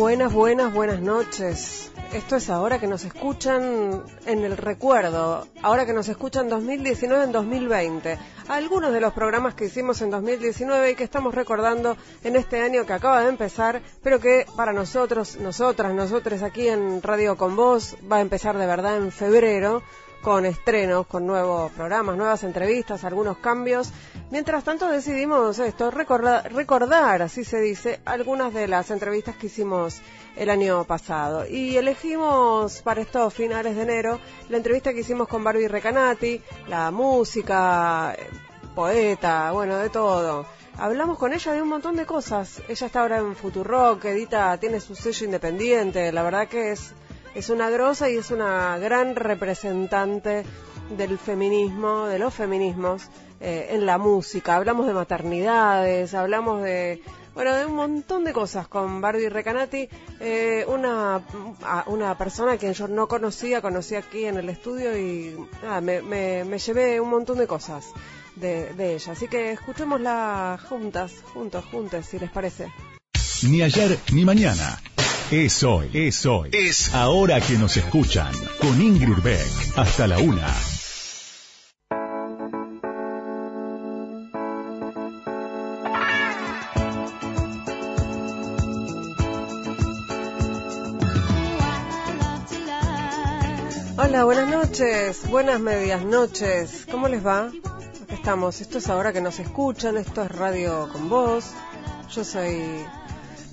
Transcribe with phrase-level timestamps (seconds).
[0.00, 1.92] Buenas, buenas, buenas noches.
[2.14, 7.32] Esto es ahora que nos escuchan en el recuerdo, ahora que nos escuchan 2019 en
[7.32, 8.18] 2020.
[8.48, 12.86] Algunos de los programas que hicimos en 2019 y que estamos recordando en este año
[12.86, 17.94] que acaba de empezar, pero que para nosotros, nosotras, nosotros aquí en Radio Con Voz
[18.10, 19.82] va a empezar de verdad en febrero
[20.22, 23.92] con estrenos, con nuevos programas, nuevas entrevistas, algunos cambios.
[24.30, 30.00] Mientras tanto decidimos esto, recordar, recordar, así se dice, algunas de las entrevistas que hicimos
[30.36, 31.46] el año pasado.
[31.46, 36.90] Y elegimos para estos finales de enero la entrevista que hicimos con Barbie Recanati, la
[36.90, 38.28] música, eh,
[38.74, 40.46] poeta, bueno, de todo.
[40.78, 42.62] Hablamos con ella de un montón de cosas.
[42.68, 46.12] Ella está ahora en Futurock, edita, tiene su sello independiente.
[46.12, 46.94] La verdad que es
[47.34, 50.44] es una grosa y es una gran representante
[50.96, 53.02] del feminismo, de los feminismos
[53.40, 54.56] eh, en la música.
[54.56, 57.02] Hablamos de maternidades, hablamos de,
[57.34, 61.22] bueno, de un montón de cosas con Barbie Recanati, eh, una,
[61.86, 65.36] una persona que yo no conocía, conocí aquí en el estudio y
[65.82, 67.86] me, me, llevé un montón de cosas
[68.34, 69.12] de, de ella.
[69.12, 72.72] Así que escuchémosla juntas, juntos, juntos, si les parece.
[73.42, 74.78] Ni ayer ni mañana
[75.30, 76.50] es hoy, es hoy.
[76.52, 78.32] Es ahora que nos escuchan.
[78.60, 79.46] Con Ingrid Beck.
[79.76, 80.48] Hasta la una.
[93.96, 96.86] Hola, buenas noches, buenas medias noches.
[96.90, 97.52] ¿Cómo les va?
[98.02, 98.60] Aquí estamos.
[98.60, 99.96] Esto es ahora que nos escuchan.
[99.96, 101.52] Esto es Radio con Voz.
[102.12, 102.84] Yo soy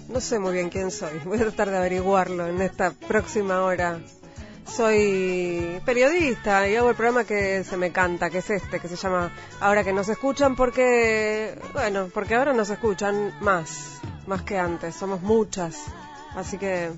[0.09, 1.19] no sé muy bien quién soy.
[1.25, 3.99] Voy a tratar de averiguarlo en esta próxima hora.
[4.65, 8.95] Soy periodista y hago el programa que se me canta, que es este, que se
[8.95, 14.95] llama Ahora que nos escuchan, porque, bueno, porque ahora nos escuchan más, más que antes.
[14.95, 15.77] Somos muchas.
[16.35, 16.91] Así que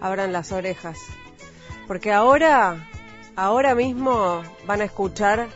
[0.00, 0.98] abran las orejas.
[1.86, 2.88] Porque ahora,
[3.36, 5.48] ahora mismo van a escuchar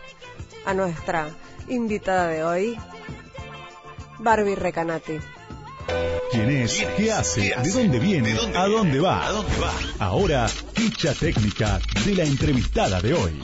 [0.65, 1.29] a nuestra
[1.69, 2.79] invitada de hoy,
[4.19, 5.34] Barbie Recanati.
[6.31, 6.85] ¿Quién es?
[6.97, 7.55] ¿Qué hace?
[7.63, 8.37] ¿De dónde viene?
[8.55, 9.31] ¿A dónde va?
[9.99, 13.41] Ahora, ficha técnica de la entrevistada de hoy.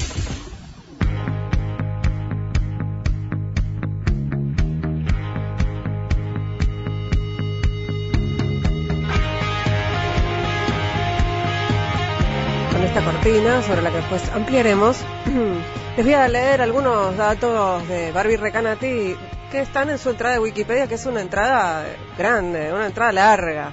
[12.72, 14.96] Con esta cortina, sobre la que después ampliaremos,
[15.96, 19.16] les voy a leer algunos datos de Barbie Recanati
[19.50, 21.84] que están en su entrada de Wikipedia, que es una entrada
[22.16, 23.72] grande, una entrada larga.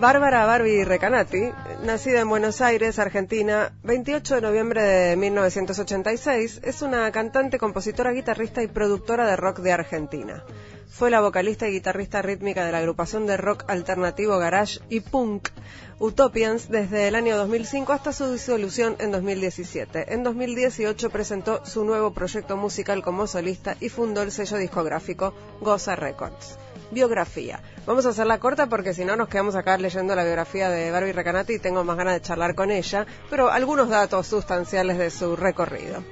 [0.00, 1.52] Bárbara Barbie Recanati,
[1.82, 8.62] nacida en Buenos Aires, Argentina, 28 de noviembre de 1986, es una cantante, compositora, guitarrista
[8.62, 10.42] y productora de rock de Argentina.
[10.88, 15.50] Fue la vocalista y guitarrista rítmica de la agrupación de rock alternativo Garage y Punk
[15.98, 20.14] Utopians desde el año 2005 hasta su disolución en 2017.
[20.14, 25.94] En 2018 presentó su nuevo proyecto musical como solista y fundó el sello discográfico Goza
[25.94, 26.56] Records.
[26.90, 27.60] Biografía.
[27.86, 31.12] Vamos a hacerla corta porque si no nos quedamos acá leyendo la biografía de Barbie
[31.12, 35.36] Recanati y tengo más ganas de charlar con ella, pero algunos datos sustanciales de su
[35.36, 36.02] recorrido.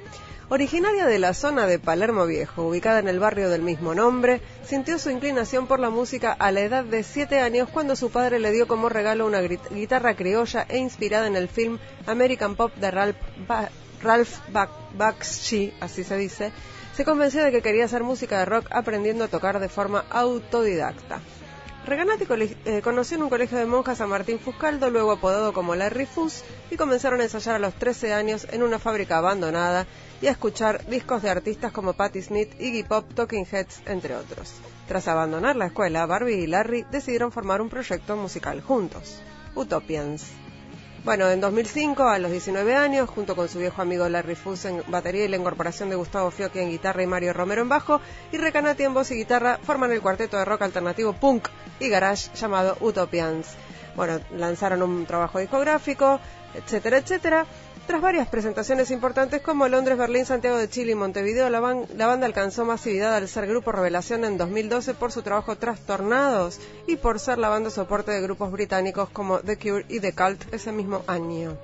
[0.51, 4.97] Originaria de la zona de Palermo Viejo, ubicada en el barrio del mismo nombre, sintió
[4.97, 8.51] su inclinación por la música a la edad de 7 años cuando su padre le
[8.51, 13.17] dio como regalo una guitarra criolla e inspirada en el film American Pop de Ralph,
[14.01, 14.39] Ralph
[14.97, 16.51] Bakshi, así se dice,
[16.99, 21.21] se convenció de que quería hacer música de rock aprendiendo a tocar de forma autodidacta.
[21.85, 22.25] Reganati
[22.65, 26.43] eh, conoció en un colegio de monjas a Martín Fuscaldo, luego apodado como Larry Fus,
[26.69, 29.87] y comenzaron a ensayar a los 13 años en una fábrica abandonada
[30.21, 34.55] y a escuchar discos de artistas como Patti Smith, Iggy Pop, Talking Heads, entre otros.
[34.85, 39.21] Tras abandonar la escuela, Barbie y Larry decidieron formar un proyecto musical juntos,
[39.55, 40.25] Utopians.
[41.05, 44.83] Bueno, en 2005, a los 19 años, junto con su viejo amigo Larry Fuss en
[44.87, 48.01] batería y la incorporación de Gustavo Fiocchi en guitarra y Mario Romero en bajo,
[48.33, 51.47] y Recanati en voz y guitarra, forman el cuarteto de rock alternativo punk
[51.79, 53.47] y garage llamado Utopians.
[53.95, 56.19] Bueno, lanzaron un trabajo discográfico,
[56.53, 57.45] etcétera, etcétera.
[57.89, 62.63] Tras varias presentaciones importantes como Londres, Berlín, Santiago de Chile y Montevideo, la, banda alcanzó
[62.63, 67.49] masividad al ser grupo revelación en 2012 por su trabajo Trastornados y por ser la
[67.49, 71.57] banda soporte de grupos británicos como The Cure y The Cult ese mismo año.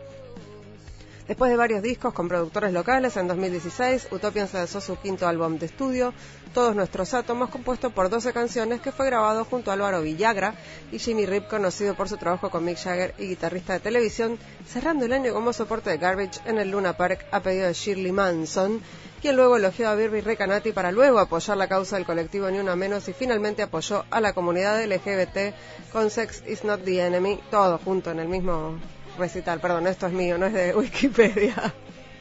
[1.27, 5.59] Después de varios discos con productores locales, en 2016 Utopian se lanzó su quinto álbum
[5.59, 6.11] de estudio,
[6.55, 10.55] Todos Nuestros Átomos, compuesto por 12 canciones que fue grabado junto a Álvaro Villagra
[10.89, 15.03] y Jimmy Rip, conocido por su trabajo con Mick Jagger y guitarrista de televisión, cerrando
[15.03, 18.81] el año como soporte de Garbage en el Luna Park a pedido de Shirley Manson,
[19.21, 22.77] quien luego elogió a Birby Recanati para luego apoyar la causa del colectivo Ni Una
[22.77, 25.53] Menos y finalmente apoyó a la comunidad LGBT
[25.91, 28.79] con Sex is Not the Enemy, todo junto en el mismo
[29.17, 29.59] recital.
[29.59, 31.73] Perdón, esto es mío, no es de Wikipedia.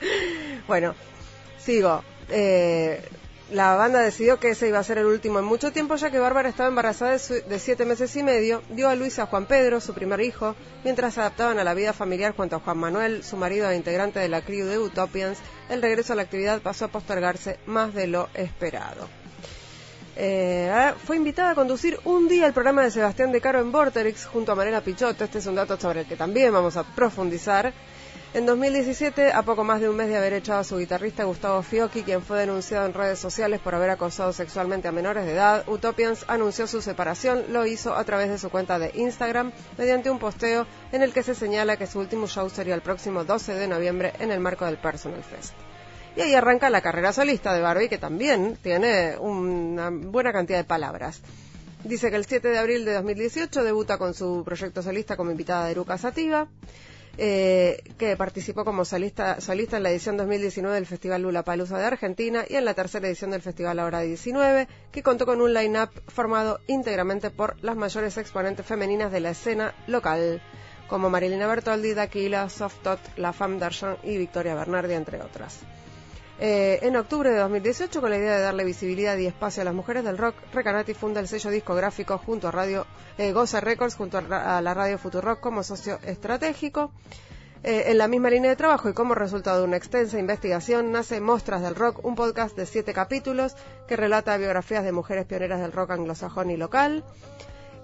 [0.67, 0.97] bueno,
[1.61, 2.03] sigo.
[2.29, 3.01] Eh,
[3.51, 6.19] la banda decidió que ese iba a ser el último en mucho tiempo, ya que
[6.19, 9.93] Bárbara estaba embarazada de, siete meses y medio, dio a Luis a Juan Pedro, su
[9.93, 13.77] primer hijo, mientras adaptaban a la vida familiar junto a Juan Manuel, su marido e
[13.77, 15.39] integrante de la crew de Utopians,
[15.69, 19.09] el regreso a la actividad pasó a postergarse más de lo esperado.
[20.17, 24.27] Eh, fue invitada a conducir un día el programa de Sebastián de Caro en Vorterix
[24.27, 25.25] junto a Mariela Pichotto.
[25.25, 27.73] Este es un dato sobre el que también vamos a profundizar.
[28.35, 31.63] En 2017, a poco más de un mes de haber echado a su guitarrista Gustavo
[31.63, 35.63] Fiocchi, quien fue denunciado en redes sociales por haber acosado sexualmente a menores de edad,
[35.69, 37.45] Utopians anunció su separación.
[37.51, 41.23] Lo hizo a través de su cuenta de Instagram mediante un posteo en el que
[41.23, 44.65] se señala que su último show sería el próximo 12 de noviembre en el marco
[44.65, 45.55] del Personal Fest.
[46.17, 50.65] Y ahí arranca la carrera solista de Barbie, que también tiene una buena cantidad de
[50.65, 51.23] palabras.
[51.85, 55.67] Dice que el 7 de abril de 2018 debuta con su proyecto solista como invitada
[55.67, 56.49] de Eruca Sativa,
[57.17, 61.85] eh, que participó como solista, solista en la edición 2019 del Festival Lula Palusa de
[61.85, 65.91] Argentina y en la tercera edición del Festival Ahora 19, que contó con un line-up
[66.09, 70.43] formado íntegramente por las mayores exponentes femeninas de la escena local,
[70.89, 75.61] como Marilina Bertoldi, Daquila, Softot, La Femme d'Argent y Victoria Bernardi, entre otras.
[76.41, 79.75] Eh, en octubre de 2018, con la idea de darle visibilidad y espacio a las
[79.75, 82.87] mujeres del rock, Recanati funda el sello discográfico junto a Radio
[83.19, 86.91] eh, Goza Records, junto a, la radio Futurock como socio estratégico.
[87.63, 91.21] Eh, en la misma línea de trabajo y como resultado de una extensa investigación, nace
[91.21, 93.57] Mostras del Rock, un podcast de siete capítulos
[93.89, 97.05] que relata biografías de mujeres pioneras del rock anglosajón y local.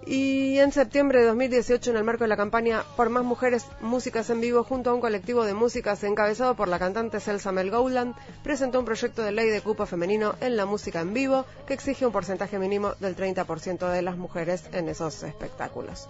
[0.06, 4.30] Y en septiembre de 2018, en el marco de la campaña Por más mujeres, músicas
[4.30, 8.14] en vivo, junto a un colectivo de músicas encabezado por la cantante Celsa Mel Gowland,
[8.42, 12.06] presentó un proyecto de ley de cupo femenino en la música en vivo que exige
[12.06, 16.08] un porcentaje mínimo del 30% de las mujeres en esos espectáculos.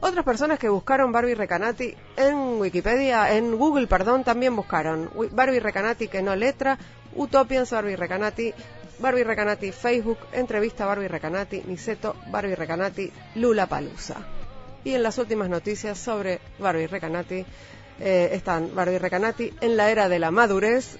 [0.00, 6.08] Otras personas que buscaron Barbie Recanati en Wikipedia, en Google, perdón, también buscaron Barbie Recanati
[6.08, 6.78] que no letra,
[7.14, 8.52] Utopians Barbie Recanati,
[8.98, 14.16] Barbie Recanati Facebook, entrevista Barbie Recanati, Niceto, Barbie Recanati, Lula Palusa.
[14.84, 17.44] Y en las últimas noticias sobre Barbie Recanati
[18.00, 20.98] eh, están Barbie Recanati en la era de la madurez,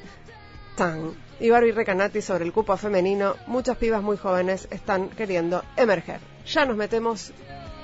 [0.77, 6.21] tan, y Barbie Recanati sobre el cupo femenino, muchas pibas muy jóvenes están queriendo emerger.
[6.47, 7.33] Ya nos metemos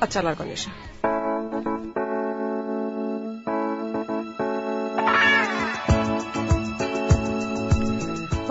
[0.00, 0.91] a charlar con ella.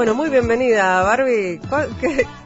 [0.01, 1.61] Bueno, muy bienvenida, Barbie.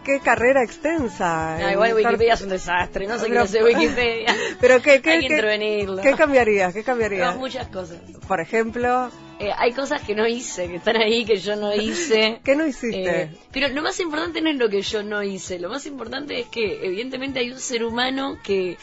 [0.03, 1.57] ¿Qué, carrera extensa?
[1.57, 4.35] No, igual Wikipedia es un desastre, no sé qué hace Wikipedia.
[4.59, 6.01] Pero ¿qué, qué, hay que intervenirlo.
[6.01, 6.73] ¿Qué cambiarías?
[6.73, 7.37] ¿Qué cambiarías?
[7.37, 7.97] muchas cosas.
[8.27, 9.09] Por ejemplo...
[9.39, 12.41] Eh, hay cosas que no hice, que están ahí, que yo no hice.
[12.43, 13.21] ¿Qué no hiciste?
[13.21, 16.41] Eh, pero lo más importante no es lo que yo no hice, lo más importante
[16.41, 18.75] es que evidentemente hay un ser humano que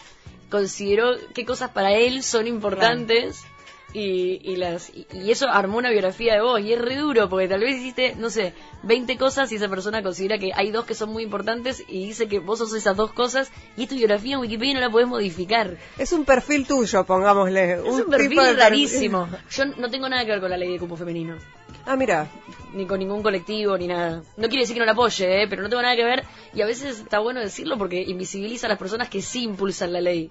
[0.49, 3.45] consideró qué cosas para él son importantes
[3.95, 7.49] y, y, las, y, eso armó una biografía de vos y es re duro porque
[7.49, 8.55] tal vez hiciste, no sé,
[8.85, 12.29] 20 cosas y esa persona considera que hay dos que son muy importantes y dice
[12.29, 15.77] que vos sos esas dos cosas y tu biografía en Wikipedia no la podés modificar.
[15.99, 17.75] Es un perfil tuyo, pongámosle.
[17.75, 19.29] Es un, perfil rarísimo.
[19.51, 21.37] Yo no tengo nada que ver con la ley de cupo femenino.
[21.85, 22.31] Ah, mira.
[22.73, 24.23] Ni con ningún colectivo, ni nada.
[24.37, 25.47] No quiere decir que no la apoye, ¿eh?
[25.49, 26.25] pero no tengo nada que ver.
[26.55, 30.01] Y a veces está bueno decirlo porque invisibiliza a las personas que sí impulsan la
[30.01, 30.31] ley.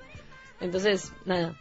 [0.60, 1.56] Entonces, nada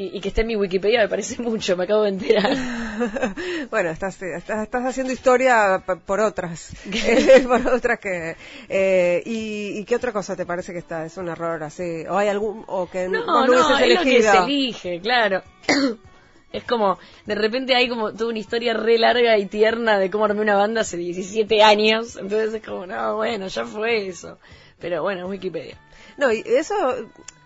[0.00, 2.52] y, que esté en mi Wikipedia me parece mucho, me acabo de enterar.
[3.70, 6.72] bueno, estás, estás, haciendo historia por otras,
[7.46, 8.36] por otras que...
[8.68, 11.04] Eh, y, qué otra cosa te parece que está?
[11.04, 12.04] ¿Es un error así?
[12.08, 12.64] ¿O hay algún...
[12.68, 15.42] o que no, no, no es lo que se elige, claro.
[16.50, 20.24] Es como, de repente hay como toda una historia re larga y tierna de cómo
[20.24, 22.16] armé una banda hace 17 años.
[22.16, 24.38] Entonces es como, no, bueno, ya fue eso.
[24.78, 25.76] Pero bueno, Wikipedia.
[26.16, 26.74] No, y eso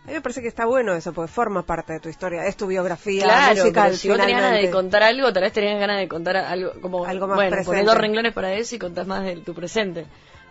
[0.04, 2.56] a mí me parece que está bueno eso, porque forma parte de tu historia, es
[2.56, 3.96] tu biografía claro, musical.
[3.96, 7.04] si vos tenés ganas de contar algo, tal vez tenías ganas de contar algo como
[7.04, 7.84] algo más bueno, presente.
[7.84, 10.06] dos renglones para eso y contás más de tu presente.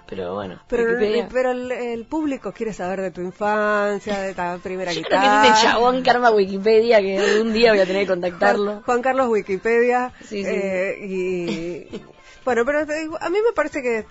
[0.07, 0.97] Pero bueno, pero,
[1.31, 5.21] pero el, público quiere saber de tu infancia, de ta primera Yo guitarra.
[5.21, 8.81] Creo que es este chabón Karma Wikipedia que algún día voy a tener que contactarlo.
[8.85, 10.11] Juan, Carlos Wikipedia.
[10.19, 10.49] Sí, sí.
[10.49, 12.01] Eh, y
[12.45, 14.05] bueno, pero a mí me parece que,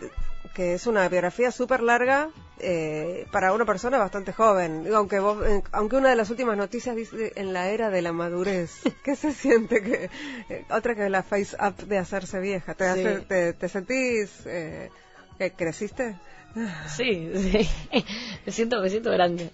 [0.54, 2.30] que es una biografía súper larga
[2.62, 4.87] eh, para una persona bastante joven.
[4.95, 8.12] Aunque vos, eh, aunque una de las últimas noticias dice en la era de la
[8.12, 8.83] madurez.
[9.05, 10.11] ¿Qué se siente que
[10.49, 12.75] eh, otra que la face up de hacerse vieja?
[12.75, 12.90] ¿Te, Sí.
[13.00, 14.90] hace- te, te sentís eh,
[15.38, 16.17] que creciste?
[16.88, 17.69] Sí, sí.
[18.47, 19.50] Me siento, me siento grande.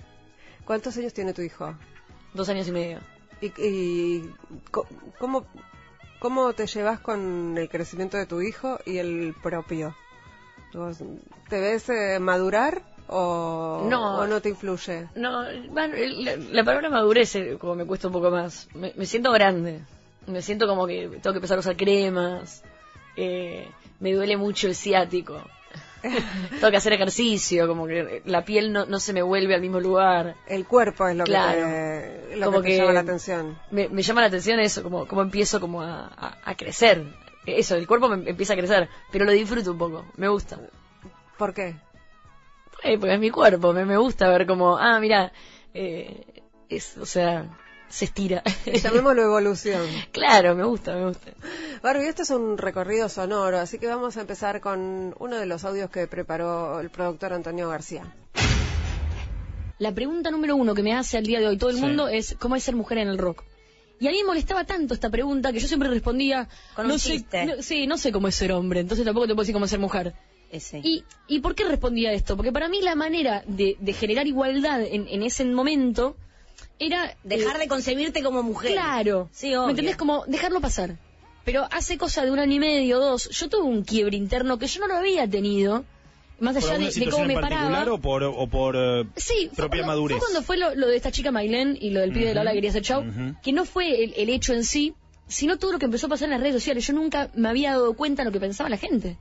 [0.64, 1.74] ¿Cuántos años tiene tu hijo?
[2.34, 3.00] Dos años y medio.
[3.40, 4.34] ¿Y, y
[5.18, 5.44] cómo,
[6.18, 9.94] cómo te llevas con el crecimiento de tu hijo y el propio?
[10.72, 10.98] ¿Vos
[11.48, 14.18] ¿Te ves eh, madurar o No.
[14.20, 15.06] o no te influye?
[15.14, 18.68] No, bueno, la, la palabra madurez eh, como me cuesta un poco más.
[18.74, 19.80] Me, me siento grande.
[20.26, 22.62] Me siento como que tengo que empezar a usar cremas.
[23.16, 23.68] eh,
[24.00, 25.40] me duele mucho el ciático.
[26.02, 29.80] tengo que hacer ejercicio, como que la piel no, no se me vuelve al mismo
[29.80, 30.34] lugar.
[30.46, 31.52] El cuerpo es lo Claro.
[31.66, 33.58] que te, lo Como que te que- llama la atención.
[33.70, 37.04] Me, me llama la atención eso, como, como empiezo como a, a- a crecer.
[37.46, 40.58] Eso, el cuerpo me empieza a crecer, pero lo disfruto un poco, me gusta.
[41.38, 41.76] ¿Por qué?
[42.82, 45.32] Eh, porque es mi cuerpo, me, me gusta ver como, ah, mira,
[45.74, 47.56] eh, es, o sea,
[47.88, 48.42] se estira.
[48.66, 49.86] Llamémoslo evolución.
[50.12, 51.30] claro, me gusta, me gusta.
[51.82, 55.64] Barbie, esto es un recorrido sonoro, así que vamos a empezar con uno de los
[55.64, 58.14] audios que preparó el productor Antonio García.
[59.78, 61.82] La pregunta número uno que me hace al día de hoy todo el Sí.
[61.82, 63.42] mundo es ¿cómo es ser mujer en el rock?
[64.00, 66.98] Y a mí me molestaba tanto esta pregunta que yo siempre respondía Con un no
[66.98, 69.64] sé, no- sí, no sé cómo es ser hombre, entonces tampoco te puedo decir cómo
[69.66, 70.14] es ser mujer.
[70.50, 70.80] Ese.
[70.82, 72.36] ¿Y, ¿Y por qué respondía esto?
[72.36, 76.16] Porque para mí la manera de, de generar igualdad en, en ese momento
[76.78, 77.16] era...
[77.24, 78.72] Dejar eh, de concebirte como mujer.
[78.72, 79.28] Claro.
[79.32, 79.66] Sí, obvio.
[79.66, 79.96] ¿Me entendés?
[79.96, 80.96] Como dejarlo pasar.
[81.44, 84.66] Pero hace cosa de un año y medio, dos, yo tuve un quiebre interno que
[84.66, 85.84] yo no lo había tenido,
[86.40, 87.92] más ¿Por allá de, de cómo situación me paraba.
[87.92, 90.18] o por, o por eh, Sí, propia madurez?
[90.18, 92.40] fue cuando fue lo, lo de esta chica Mailén y lo del pibe de la
[92.40, 93.36] ola que quería hacer show, ujú.
[93.42, 94.94] que no fue el, el hecho en sí,
[95.28, 96.84] sino todo lo que empezó a pasar en las redes sociales.
[96.86, 99.16] Yo nunca me había dado cuenta de lo que pensaba la gente.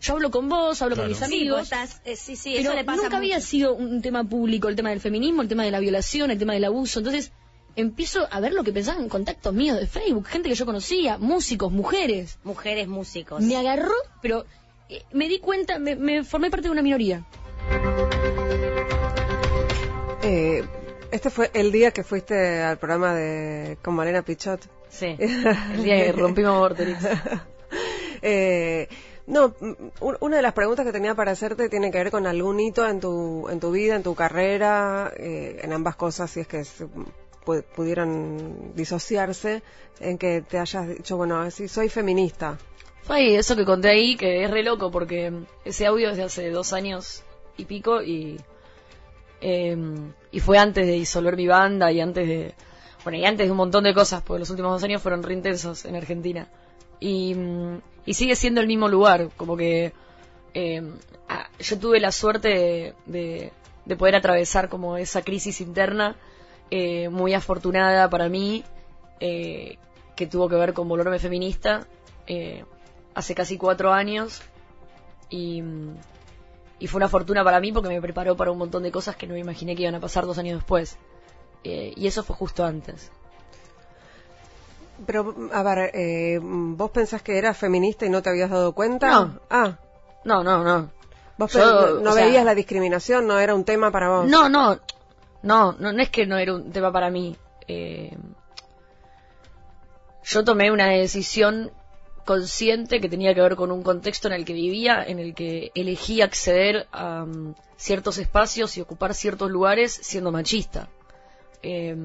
[0.00, 1.10] Yo hablo con vos, hablo Claro.
[1.10, 4.00] con mis amigos, estás, eh, sí, sí, pero eso le pasa nunca había sido un
[4.00, 7.00] tema público el tema del feminismo, el tema de la violación, el tema del abuso.
[7.00, 7.32] Entonces
[7.76, 11.18] empiezo a ver lo que pensaban en contactos míos de Facebook, gente que yo conocía,
[11.18, 12.38] músicos, mujeres.
[12.44, 13.42] Mujeres músicos.
[13.42, 13.92] Me agarró,
[14.22, 14.46] pero
[14.88, 17.24] eh, me di cuenta, me, me formé parte de una minoría.
[20.22, 20.64] Eh,
[21.12, 24.60] este fue el día que fuiste al programa de con Malena Pichot.
[24.88, 26.98] Sí, el día que rompimos Vorterix.
[28.22, 28.86] Eh,
[29.30, 29.54] no,
[30.00, 32.86] un- una de las preguntas que tenía para hacerte tiene que ver con algún hito
[32.86, 36.64] en tu, en tu vida, en tu carrera, eh, en ambas cosas, si es que
[36.64, 36.86] se
[37.46, 39.62] pu- pudieran disociarse,
[40.00, 42.58] en que te hayas dicho, bueno, si soy feminista.
[43.02, 45.32] Fue eso que conté ahí, que es re loco, porque
[45.64, 47.22] ese audio es de hace dos años
[47.56, 48.38] y pico, y,
[49.40, 49.76] eh,
[50.30, 52.54] y fue antes de disolver mi banda y antes de,
[53.04, 55.34] bueno, y antes de un montón de cosas, porque los últimos dos años fueron re
[55.34, 56.48] intensos en Argentina.
[57.00, 57.34] Y,
[58.06, 59.92] y sigue siendo el mismo lugar, como que
[61.28, 63.52] ah, yo tuve la suerte de, de-
[63.86, 66.14] de poder atravesar como esa crisis interna,
[66.70, 68.62] eh, muy afortunada para mí,
[69.20, 69.78] eh,
[70.16, 71.86] que tuvo que ver con volverme feminista.
[72.26, 72.64] eh,
[73.14, 74.40] hace casi cuatro años
[75.30, 75.62] y,
[76.78, 79.26] y fue una fortuna para mí porque me preparó para un montón de cosas que
[79.26, 80.96] no me imaginé que iban a pasar dos años después.
[81.64, 83.10] Eh, y eso fue justo antes.
[85.06, 89.08] Pero, a ver, eh, ¿vos pensás que eras feminista y no te habías dado cuenta?
[89.10, 89.40] No.
[89.48, 89.78] Ah,
[90.24, 90.90] No, no, no.
[91.38, 94.28] vos Yo, no sea- veías la discriminación, no era un tema para vos.
[94.28, 94.78] No, no,
[95.42, 97.36] no, no, no es que no era un tema para mí.
[97.66, 98.14] Eh,
[100.24, 101.70] yo tomé una decisión
[102.26, 105.72] consciente que tenía que ver con un contexto en el que vivía, en el que
[105.74, 110.88] elegí acceder a mm, ciertos espacios y ocupar ciertos lugares siendo machista.
[111.62, 111.96] Eh,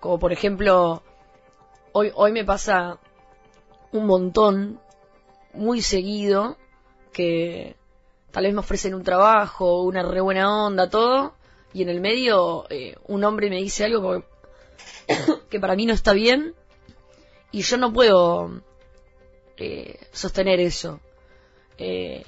[0.00, 1.02] como por ejemplo,
[1.92, 2.98] hoy, hoy me pasa
[3.92, 4.80] un montón,
[5.54, 6.56] muy seguido,
[7.12, 7.76] que
[8.30, 11.34] tal vez me ofrecen un trabajo, una re buena onda, todo,
[11.72, 14.24] y en el medio eh, un hombre me dice algo como
[15.50, 16.54] que para mí no está bien,
[17.50, 18.62] y yo no puedo
[19.56, 21.00] eh, sostener eso.
[21.78, 22.24] Eh,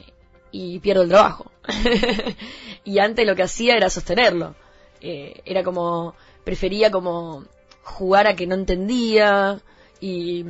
[0.53, 1.51] y pierdo el trabajo.
[2.85, 4.55] y antes lo que hacía era sostenerlo.
[5.01, 6.15] Eh, era como,
[6.45, 7.45] prefería como
[7.83, 9.61] jugar a que no entendía
[10.01, 10.45] y,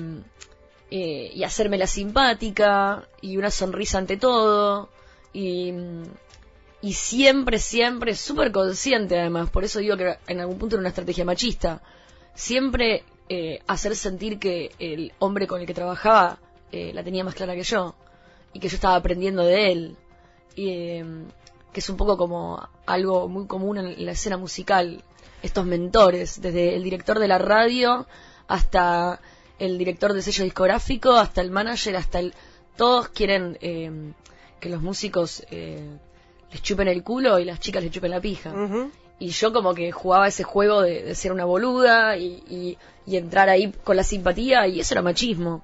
[0.90, 4.88] eh, y hacerme la simpática y una sonrisa ante todo.
[5.32, 5.72] Y,
[6.92, 11.24] siempre, siempre súper consciente además, por eso digo que en algún punto era una estrategia
[11.24, 11.82] machista,
[12.34, 16.38] siempre eh, hacer sentir que el hombre con el que trabajaba
[16.72, 17.94] eh, la tenía más clara que yo
[18.52, 19.96] y que yo estaba aprendiendo de él.
[20.56, 21.04] Y eh,
[21.72, 25.04] que es un poco como algo muy común en la escena musical
[25.42, 28.06] estos mentores desde el director de la radio
[28.48, 29.20] hasta
[29.58, 32.34] el director del sello discográfico hasta el manager hasta el
[32.76, 34.12] todos quieren eh,
[34.58, 35.86] que los músicos eh,
[36.50, 38.52] les chupen el culo y las chicas les chupen la pija.
[39.18, 43.16] Y yo como que jugaba ese juego de, de ser una boluda y, y- y
[43.16, 45.62] entrar ahí con la simpatía y eso era machismo.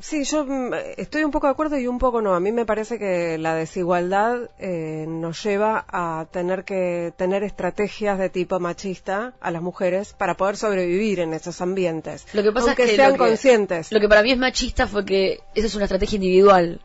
[0.00, 2.34] Sí, yo mm, estoy un poco de acuerdo y un poco no.
[2.34, 8.18] A mí me parece que la desigualdad eh, nos lleva a tener que tener estrategias
[8.18, 12.26] de tipo machista a las mujeres para poder sobrevivir en esos ambientes.
[12.32, 13.92] Lo que pasa Aunque es que sean lo que- conscientes.
[13.92, 16.80] Lo que para mí es machista fue que esa es una estrategia individual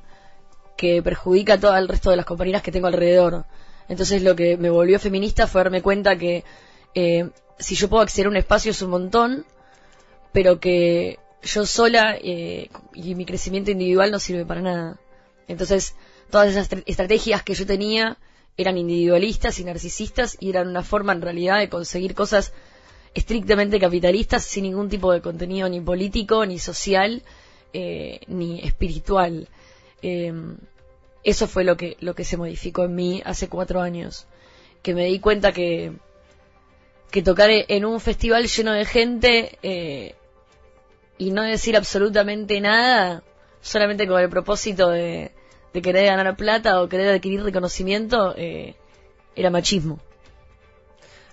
[0.77, 3.45] que perjudica a todo el resto de las compañeras que tengo alrededor.
[3.87, 6.43] Entonces lo que me volvió feminista fue darme cuenta que
[6.95, 9.45] eh, si yo puedo acceder a un espacio es un montón,
[10.31, 14.99] pero que yo sola eh, y mi crecimiento individual no sirve para nada.
[15.47, 15.95] Entonces
[16.29, 18.17] todas esas estra- estrategias que yo tenía
[18.57, 22.53] eran individualistas y narcisistas y eran una forma en realidad de conseguir cosas
[23.13, 27.21] estrictamente capitalistas sin ningún tipo de contenido ni político, ni social,
[27.73, 29.47] eh, ni espiritual.
[30.01, 30.33] Eh,
[31.23, 34.25] eso fue lo que, lo que se modificó en mí hace cuatro años.
[34.81, 35.93] Que me di cuenta que,
[37.11, 40.15] que tocar en un festival lleno de gente eh,
[41.17, 43.23] y no decir absolutamente nada,
[43.61, 45.31] solamente con el propósito de,
[45.73, 48.75] de querer ganar plata o querer adquirir reconocimiento, eh,
[49.35, 49.99] era machismo.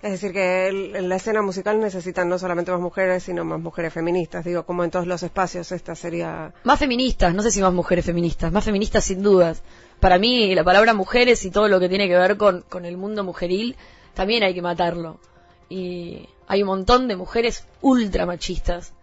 [0.03, 3.61] Es decir, que el- en la escena musical necesitan no solamente más mujeres, sino más
[3.61, 4.45] mujeres feministas.
[4.47, 6.55] Digo, como en todos los espacios, esta sería...
[6.65, 9.63] Más feministas, no sé si más mujeres feministas, más feministas sin dudas.
[9.99, 12.97] Para mí la palabra mujeres y todo lo que tiene que ver con, con el
[12.97, 13.77] mundo mujeril,
[14.15, 15.21] también hay que matarlo.
[15.69, 18.95] Y hay un montón de mujeres ultra machistas.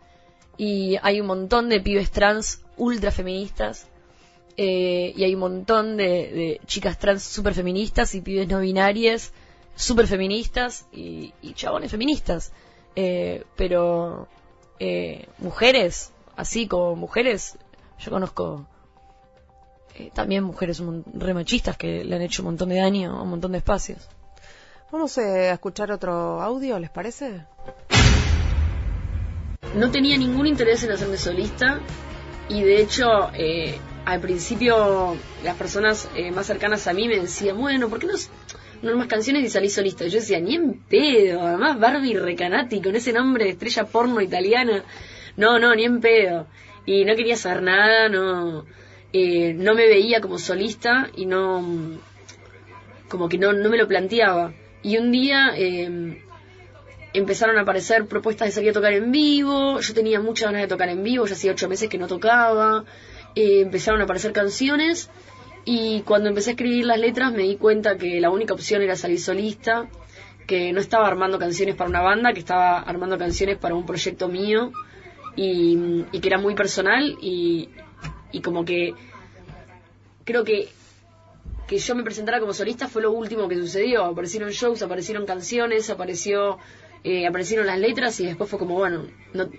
[0.58, 3.88] Y hay un montón de pibes trans ultra feministas.
[4.58, 9.32] Eh, y hay un montón de, de chicas trans super feministas y pibes no binarias
[9.76, 12.52] super feministas y, y chabones feministas.
[12.96, 14.28] Eh, pero
[14.80, 17.58] eh, mujeres, así como mujeres,
[18.00, 18.66] yo conozco
[19.94, 23.16] eh, también mujeres un mon- re machistas que le han hecho un montón de daño
[23.16, 24.08] a un montón de espacios.
[24.92, 27.46] Vamos eh, a escuchar otro audio, ¿les parece?
[29.76, 31.80] No tenía ningún interés en hacerme solista
[32.50, 37.58] y de hecho eh, al principio las personas eh, más cercanas a mí me decían,
[37.58, 38.14] bueno, ¿por qué no,
[38.82, 40.08] no más canciones y salís solista?
[40.08, 44.84] Yo decía, ni en pedo, además Barbie Recanati con ese nombre de estrella porno italiana,
[45.36, 46.48] no, no, ni en pedo.
[46.86, 48.66] Y no quería saber nada, no,
[49.12, 52.00] eh, no me veía como solista y no,
[53.10, 54.54] como que no, no me lo planteaba.
[54.82, 55.54] Y un día...
[57.18, 60.68] empezaron a aparecer propuestas de salir a tocar en vivo, yo tenía muchas ganas de
[60.68, 62.86] tocar en vivo, ya hacía ocho meses que no tocaba,
[63.36, 65.10] eh, empezaron a aparecer canciones
[65.66, 68.96] y cuando empecé a escribir las letras me di cuenta que la única opción era
[68.96, 69.90] salir solista,
[70.46, 74.28] que no estaba armando canciones para una banda, que estaba armando canciones para un proyecto
[74.30, 74.72] mío
[75.36, 77.70] y, y que era muy personal y,
[78.32, 78.94] y como que
[80.24, 80.70] creo que
[81.68, 84.06] que yo me presentara como solista fue lo último que sucedió.
[84.06, 86.60] Aparecieron shows, aparecieron canciones, apareció,
[87.08, 89.50] eh, aparecieron las letras y después fue como, bueno, no,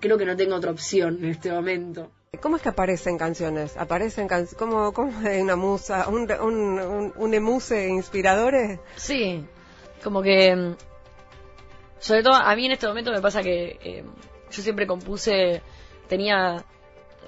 [0.00, 2.10] creo que no tengo otra opción en este momento.
[2.40, 3.76] ¿Cómo es que aparecen canciones?
[3.76, 4.58] ¿Aparecen canciones?
[4.58, 6.08] ¿Cómo, cómo hay una musa?
[6.08, 8.80] ¿Un, un, un, un emuse inspiradores?
[8.96, 9.44] Sí,
[10.02, 10.74] como que, mm,
[12.00, 14.04] sobre todo a mí en este momento me pasa que eh,
[14.50, 15.62] yo siempre compuse,
[16.08, 16.64] tenía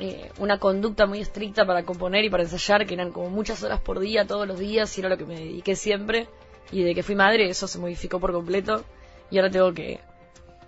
[0.01, 3.81] eh, una conducta muy estricta para componer y para ensayar, que eran como muchas horas
[3.81, 6.29] por día, todos los días, y era lo que me dediqué siempre.
[6.71, 8.85] Y de que fui madre, eso se modificó por completo.
[9.31, 10.01] Y ahora tengo que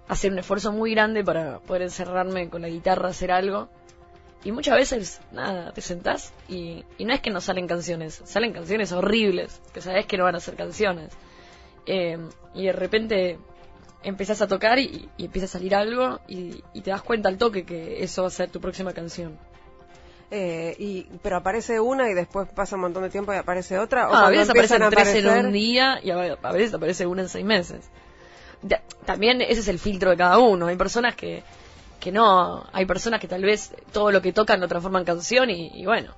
[0.08, 3.68] hacer un esfuerzo muy grande para poder encerrarme con la guitarra, hacer algo.
[4.44, 8.52] Y muchas veces, nada, te sentás y, y no es que no salen canciones, salen
[8.52, 11.12] canciones horribles, que sabes que no van a ser canciones.
[11.86, 12.18] Eh,
[12.54, 13.38] y de repente
[14.02, 17.38] empezás a tocar y, y empieza a salir algo y, y te das cuenta al
[17.38, 19.38] toque que eso va a ser tu próxima canción.
[20.30, 24.10] Eh, y, pero aparece una y después pasa un montón de tiempo y aparece otra.
[24.10, 26.74] ¿O Ah, a veces aparecen a tres en aparecer- un día y a a veces
[26.74, 27.88] aparece una en seis meses.
[28.66, 30.66] Ya, También ese es el filtro de cada uno.
[30.66, 31.42] Hay personas que,
[32.00, 35.50] que no, hay personas que tal vez todo lo que tocan lo transforman en canción
[35.50, 36.14] y, y bueno,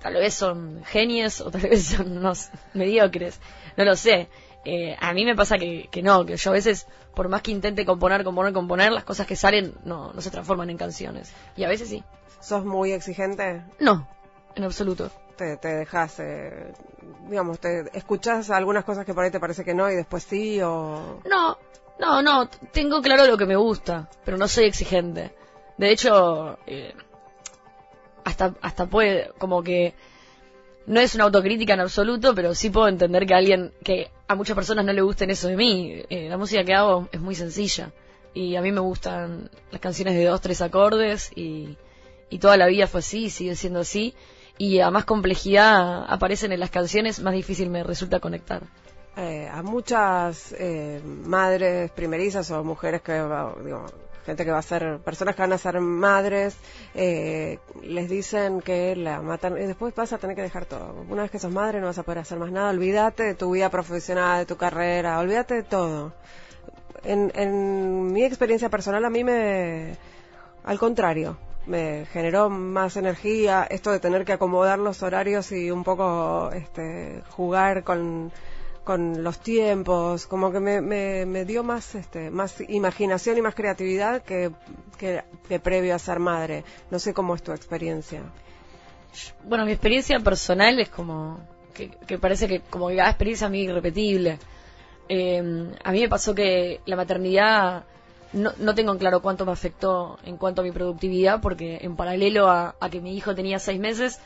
[0.00, 3.40] tal vez son genios o tal vez son unos mediocres,
[3.76, 4.28] no lo sé.
[4.64, 7.52] Eh, a mí me pasa que, que no, que yo a veces, por más que
[7.52, 11.32] intente componer, componer, componer, las cosas que salen no, no se transforman en canciones.
[11.56, 12.02] Y a veces sí.
[12.40, 13.62] ¿Sos muy exigente?
[13.78, 14.08] No,
[14.56, 15.10] en absoluto.
[15.36, 15.86] Te, te
[16.18, 16.72] eh,
[17.28, 20.60] digamos, te escuchás algunas cosas que por ahí te parece que no y después sí
[20.62, 21.20] o...
[21.28, 21.58] No,
[21.98, 25.34] no, no, tengo claro lo que me gusta, pero no soy exigente.
[25.76, 26.94] De hecho, eh,
[28.24, 29.94] hasta, hasta puede, como que,
[30.86, 34.34] no es una autocrítica en absoluto, pero sí puedo entender que a alguien, que a
[34.34, 36.02] muchas personas no le gusten eso de mí.
[36.08, 37.92] Eh, la música que hago es muy sencilla.
[38.34, 41.76] Y a mí me gustan las canciones de dos, tres acordes y,
[42.30, 44.14] y toda la vida fue así, sigue siendo así.
[44.58, 48.62] Y a más complejidad aparecen en las canciones, más difícil me resulta conectar.
[49.16, 53.86] Eh, a muchas eh, madres primerizas o mujeres que, digo,
[54.26, 56.56] gente que va a ser, personas que van a ser madres,
[56.94, 61.06] eh, les dicen que la matan y después vas a tener que dejar todo.
[61.08, 63.52] Una vez que sos madre no vas a poder hacer más nada, olvídate de tu
[63.52, 66.12] vida profesional, de tu carrera, olvídate de todo.
[67.04, 69.96] En, en mi experiencia personal a mí me,
[70.64, 75.84] al contrario, me generó más energía esto de tener que acomodar los horarios y un
[75.84, 78.32] poco este, jugar con,
[78.84, 84.22] con los tiempos, como que me, me, dio más, este, más imaginación y más creatividad
[84.22, 84.52] que,
[84.96, 86.64] que, que previo a ser madre.
[86.90, 88.22] No sé cómo es tu experiencia.
[89.44, 91.40] Bueno, mi experiencia personal es como
[91.74, 94.38] que, que parece que como que cada experiencia a mí irrepetible.
[95.08, 97.84] Eh, a mí me pasó que la maternidad
[98.36, 101.96] no, no tengo en claro cuánto me afectó en cuanto a mi productividad, porque en
[101.96, 104.20] paralelo a, que mi hijo tenía seis meses,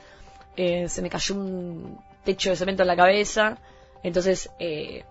[0.56, 3.58] eh, se me cayó un techo de cemento en la cabeza,
[4.02, 5.04] entonces eh,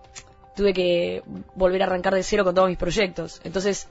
[0.54, 1.22] tuve que
[1.54, 3.40] volver a arrancar de cero con todos mis proyectos.
[3.42, 3.88] Entonces,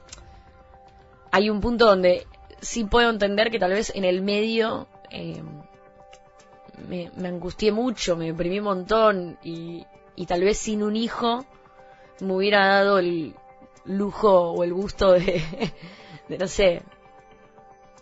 [1.32, 2.28] hay un punto donde
[2.62, 5.42] sí puedo entender que tal vez en el medio eh,
[6.88, 11.46] me, me angustié mucho, me deprimí un montón y, y tal vez sin un hijo
[12.20, 13.34] me hubiera dado el
[13.90, 15.44] lujo o el gusto de,
[16.30, 16.82] de no sé,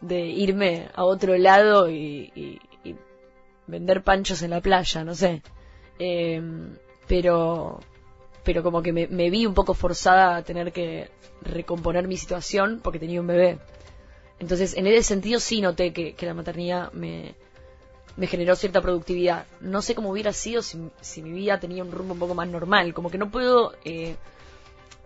[0.01, 2.59] de irme a otro lado y, y-
[3.67, 5.41] vender panchos en la playa, no sé.
[5.99, 6.41] Eh,
[7.07, 7.79] pero,
[8.43, 11.09] pero como que me, vi un poco forzada a tener que
[11.41, 13.59] recomponer mi situación porque tenía un bebé.
[14.39, 17.35] Entonces, en ese sentido sí noté que, la maternidad me,
[18.15, 19.45] me generó cierta productividad.
[19.59, 22.47] No sé cómo hubiera sido si, si mi vida tenía un rumbo un poco más
[22.47, 22.93] normal.
[22.93, 24.15] Como que no puedo eh,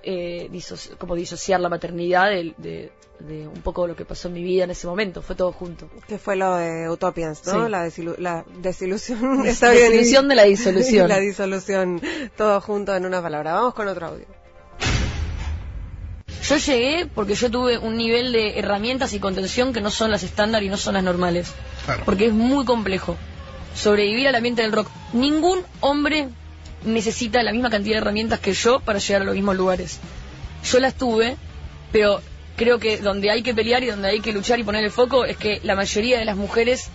[0.03, 4.33] eh, diso- como disociar la maternidad de, de- de un poco lo que pasó en
[4.33, 5.21] mi vida en ese momento.
[5.21, 5.87] Fue todo junto.
[6.07, 7.65] Que fue lo de Utopians, ¿no?
[7.65, 7.71] Sí.
[7.71, 9.43] La, desilu- la desilusión.
[9.43, 11.07] Des- Está bien, desilusión y- de la disolución.
[11.09, 12.01] la disolución.
[12.35, 13.53] Todo junto en una palabra.
[13.53, 14.25] Vamos con otro audio.
[16.43, 20.23] Yo llegué porque yo tuve un nivel de herramientas y contención que no son las
[20.23, 21.51] estándar y no son las normales.
[22.05, 23.15] Porque es muy complejo
[23.75, 24.87] sobrevivir al ambiente del rock.
[25.13, 26.29] Ningún hombre
[26.83, 29.99] necesita la misma cantidad de herramientas que yo para llegar a los mismos lugares.
[30.63, 31.37] Yo las tuve,
[31.91, 32.21] pero
[32.55, 35.25] creo que donde hay que pelear y donde hay que luchar y poner el foco
[35.25, 36.89] es que la mayoría de las mujeres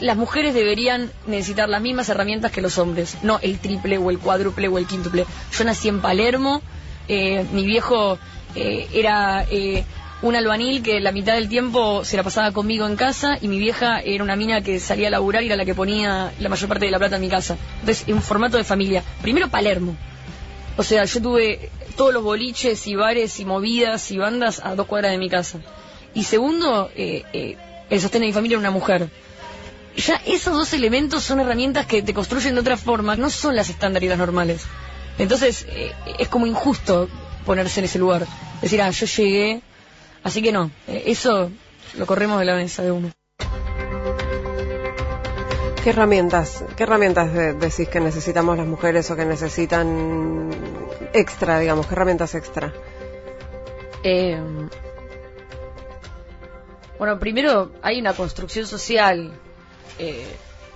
[0.00, 4.18] las mujeres deberían necesitar las mismas herramientas que los hombres, no el triple o el
[4.18, 5.26] cuádruple o el quíntuple.
[5.52, 6.62] Yo nací en Palermo,
[7.06, 8.18] eh, mi viejo
[8.54, 9.84] eh, era eh,
[10.22, 13.58] un albanil que la mitad del tiempo se la pasaba conmigo en casa y mi
[13.58, 16.68] vieja era una mina que salía a laburar y era la que ponía la mayor
[16.68, 17.56] parte de la plata en mi casa.
[17.80, 19.02] Entonces, en formato de familia.
[19.22, 19.96] Primero Palermo.
[20.76, 24.86] O sea, yo tuve todos los boliches y bares y movidas y bandas a dos
[24.86, 25.58] cuadras de mi casa.
[26.14, 27.56] Y segundo, eh, eh,
[27.88, 29.08] el sostén de mi familia era una mujer
[29.96, 33.70] ya esos dos elementos son herramientas que te construyen de otra forma, no son las
[33.70, 34.62] estándar y las normales.
[35.18, 37.08] Entonces, eh, es como injusto
[37.44, 38.26] ponerse en ese lugar.
[38.62, 39.62] Decir, ah, yo llegué,
[40.24, 41.50] así que no, eh, eso
[41.96, 43.10] lo corremos de la mesa de uno.
[45.82, 50.50] ¿Qué herramientas, qué herramientas de- decís que necesitamos las mujeres o que necesitan
[51.14, 51.86] extra, digamos?
[51.86, 52.72] ¿Qué herramientas extra?
[54.04, 54.38] Eh,
[56.98, 59.32] bueno, primero hay una construcción social
[59.98, 60.26] eh,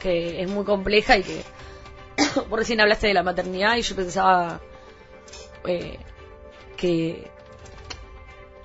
[0.01, 1.43] que es muy compleja y que
[2.49, 4.59] por recién hablaste de la maternidad y yo pensaba
[5.67, 5.99] eh,
[6.79, 7.31] que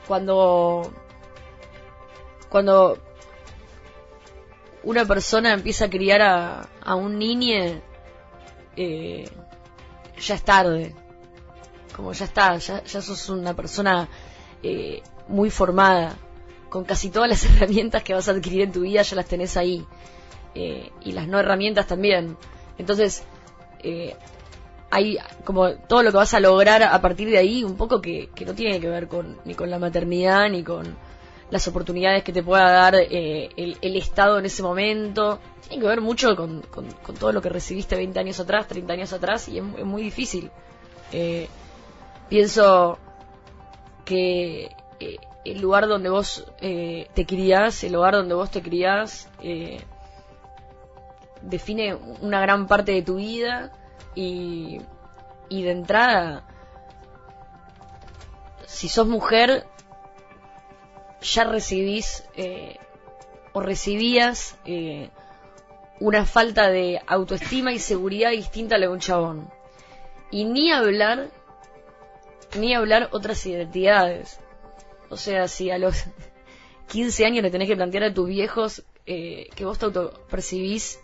[0.10, 0.92] cuando
[2.50, 2.98] cuando
[4.84, 7.82] una persona empieza a criar a, a un niño
[8.76, 9.30] eh,
[10.20, 10.96] ya es tarde
[12.00, 14.08] como ya está, ya, ya sos una persona
[14.64, 16.16] eh, muy formada,
[16.70, 19.58] con casi todas las herramientas que vas a adquirir en tu vida ya las tenés
[19.58, 19.86] ahí,
[20.56, 22.36] Eh, y las no herramientas también.
[22.78, 23.22] Entonces,
[23.84, 24.16] eh,
[24.92, 28.30] hay como todo lo que vas a lograr a partir de ahí, un poco que,
[28.34, 30.98] que no tiene que ver con, ni con la maternidad, ni con
[31.52, 35.40] las oportunidades que te pueda dar eh, el, el Estado en ese momento.
[35.68, 36.88] Tiene que ver mucho con, con-
[37.20, 40.50] todo lo que recibiste 20 años atrás, 30 años atrás, y es, muy difícil.
[41.12, 41.48] Eh,
[42.28, 42.98] pienso
[44.06, 49.30] que eh, el lugar donde vos eh, te criás, el lugar donde vos te criás,
[49.42, 49.82] eh,
[51.42, 53.72] define una gran parte de tu vida
[54.16, 54.82] y,
[55.50, 56.46] de entrada,
[58.66, 59.66] si sos mujer,
[61.22, 62.78] ya recibís eh,
[63.54, 65.10] o recibías eh,
[66.00, 69.50] una falta de autoestima y seguridad distinta a la de un chabón.
[70.32, 71.30] Y ni hablar
[72.58, 74.40] ni hablar otras identidades.
[75.10, 76.06] O sea, si a los
[76.88, 81.00] 15 años le tenés que plantear a tus viejos eh, que vos te autopercibís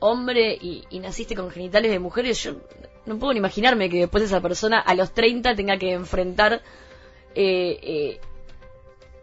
[0.00, 2.56] hombre y, y naciste con genitales de mujeres, yo
[3.06, 6.62] no puedo ni imaginarme que después esa persona a los 30 tenga que enfrentar
[7.34, 8.20] eh, eh,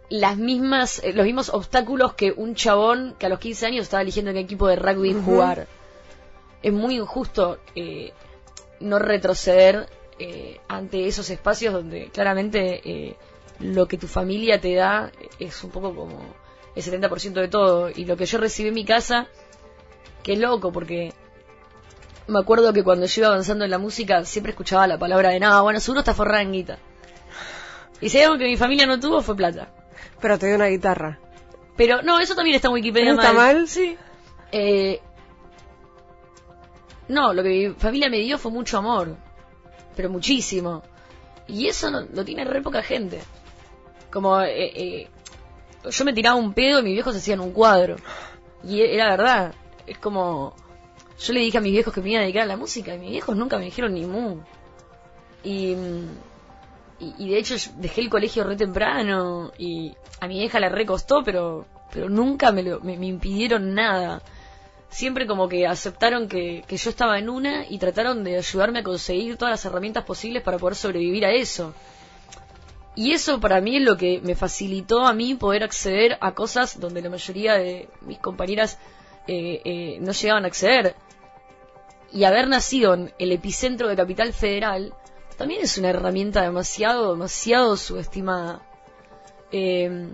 [0.10, 4.02] las mismas, eh, los mismos obstáculos que un chabón que a los 15 años estaba
[4.02, 5.68] eligiendo en qué equipo de rugby jugar.
[6.62, 8.12] Es muy injusto eh,
[8.80, 9.88] no retroceder
[10.20, 13.18] eh, ante esos espacios donde claramente
[13.60, 16.20] lo que tu familia te da es un poco como
[16.76, 17.90] el 70% de todo.
[17.90, 19.28] Y lo que yo recibí en mi casa,
[20.34, 21.14] es loco, porque
[22.28, 25.40] me acuerdo que cuando yo iba avanzando en la música siempre escuchaba la palabra de,
[25.40, 26.80] no, bueno, seguro está forrada en guita.
[28.02, 29.70] Y si hay algo que mi familia no tuvo fue plata.
[30.20, 31.20] Pero te dio una guitarra.
[31.78, 33.68] Pero no, eso también está en Wikipedia ¿Está mal?
[33.68, 33.98] Sí.
[34.52, 35.00] Eh,
[37.08, 39.16] no, lo que mi familia me dio fue mucho amor.
[39.96, 40.84] Pero muchísimo.
[41.48, 43.20] Y eso no, lo tiene re poca gente.
[44.12, 45.08] Como, eh, eh,
[45.90, 47.98] yo me tiraba un pedo y mis viejos hacían un cuadro.
[48.64, 49.54] Y era verdad.
[49.88, 50.56] Es como,
[51.20, 53.00] yo le dije a mis viejos que me iba a dedicar a la música y
[53.00, 54.38] mis viejos nunca me dijeron ni mu.
[55.44, 55.76] Y,
[57.00, 61.66] y, de hecho dejé el colegio re temprano y a mi vieja le recostó, pero,
[61.92, 64.22] pero nunca me, lo, me, me impidieron nada.
[64.90, 68.84] Siempre como que aceptaron que, que yo estaba en una y trataron de ayudarme a
[68.84, 71.74] conseguir todas las herramientas posibles para poder sobrevivir a eso.
[72.96, 76.80] Y eso para mí es lo que me facilitó a mí poder acceder a cosas
[76.80, 78.80] donde la mayoría de mis compañeras
[79.28, 80.96] eh, eh, no llegaban a acceder.
[82.12, 84.94] Y haber nacido en el epicentro de Capital Federal
[85.38, 88.62] también es una herramienta demasiado, demasiado subestimada.
[89.52, 90.10] Eh,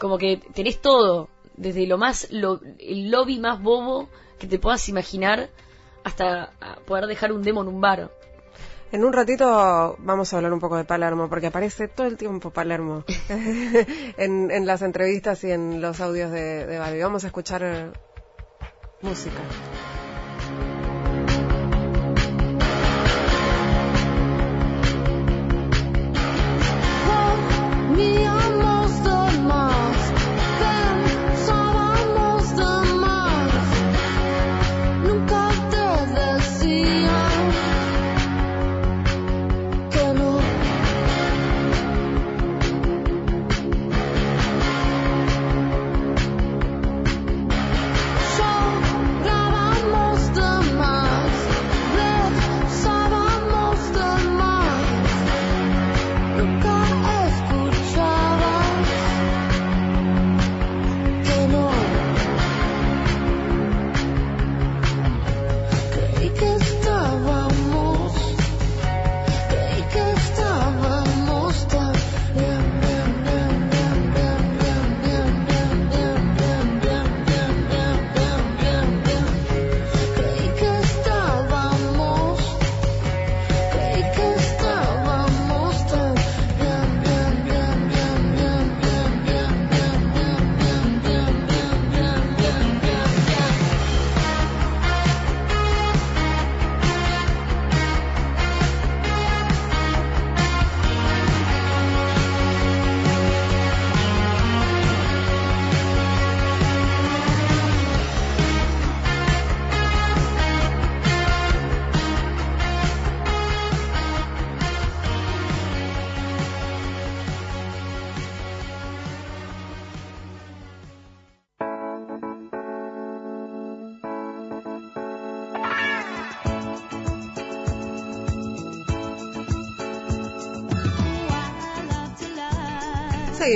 [0.00, 4.08] como que tenés todo, desde lo más, lo- el lobby más bobo
[4.38, 5.48] que te puedas imaginar
[6.04, 6.52] hasta
[6.86, 8.10] poder dejar un demo en un bar.
[8.90, 12.50] En un ratito vamos a hablar un poco de Palermo, porque aparece todo el tiempo
[12.50, 17.02] Palermo en, en las entrevistas y en los audios de, de Barbie.
[17.02, 17.92] Vamos a escuchar
[19.00, 19.42] Música.
[27.94, 28.28] Me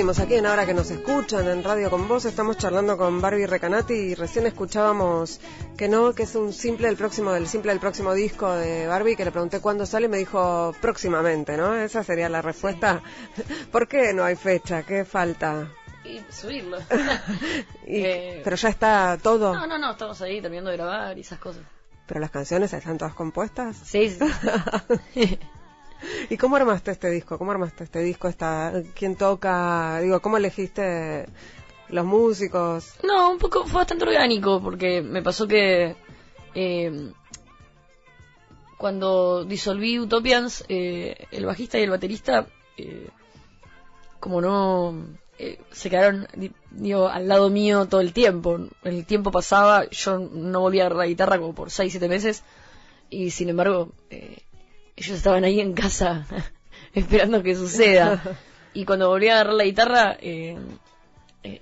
[0.03, 2.25] Seguimos aquí en Ahora que nos escuchan en Radio con Vos.
[2.25, 5.39] Estamos charlando con Barbie Recanati y recién escuchábamos
[5.77, 9.15] que no, que es un simple del próximo, del simple del próximo disco de Barbie,
[9.15, 11.73] que le pregunté cuándo sale y me dijo próximamente, ¿no?
[11.73, 13.01] Esa sería la respuesta.
[13.71, 14.83] ¿Por qué no hay fecha?
[14.83, 15.69] ¿Qué falta?
[16.03, 16.79] Y subirlo.
[17.87, 19.53] Y- Eh, pero ya está todo.
[19.55, 21.63] No, no, no, estamos ahí terminando de grabar y esas cosas.
[22.07, 23.77] Pero las canciones están todas compuestas.
[23.85, 24.09] Sí,
[25.13, 25.39] sí.
[26.29, 27.37] ¿Y cómo armaste este disco?
[27.37, 28.27] ¿Cómo armaste este disco?
[28.27, 29.99] Esta, ¿Quién toca?
[30.01, 31.27] Digo, ¿cómo elegiste
[31.89, 32.95] los músicos?
[33.03, 35.95] No, un poco, fue bastante orgánico, porque me pasó que
[36.55, 37.11] eh,
[38.77, 43.07] cuando disolví Utopians, eh, el bajista y el baterista, eh,
[44.19, 45.05] como no,
[45.37, 48.59] eh, se quedaron, di- digo, al lado mío todo el tiempo.
[48.83, 52.43] El tiempo pasaba, yo no volvía a la guitarra como por 6, 7 meses,
[53.09, 54.39] y sin embargo, eh,
[54.95, 56.25] ellos estaban ahí en casa
[56.93, 58.21] esperando que suceda.
[58.75, 60.57] Y cuando volví a agarrar la guitarra, eh,
[61.43, 61.61] eh,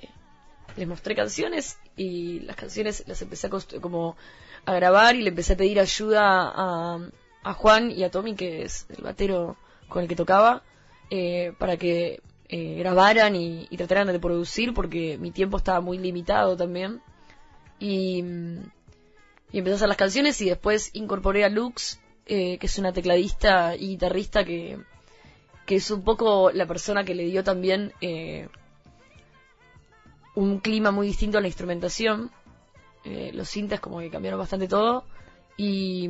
[0.77, 3.49] les mostré canciones y las canciones las empecé a
[3.81, 4.15] como
[4.65, 6.99] a grabar y le empecé a pedir ayuda a,
[7.43, 9.57] a Juan y a Tommy, que es el batero
[9.89, 10.63] con el que tocaba,
[11.09, 15.97] eh, para que eh, grabaran y, y trataran de producir porque mi tiempo estaba muy
[15.97, 17.01] limitado también.
[17.79, 18.59] Y, mm,
[19.51, 22.93] y empecé a hacer las canciones y después incorporé a Lux, eh, que es una
[22.93, 24.79] tecladista y guitarrista que,
[25.65, 28.47] que es un poco la persona que le dio también eh,
[30.35, 32.31] un clima muy distinto a la instrumentación.
[33.03, 35.05] Eh, los sintes como que cambiaron bastante todo
[35.57, 36.07] y,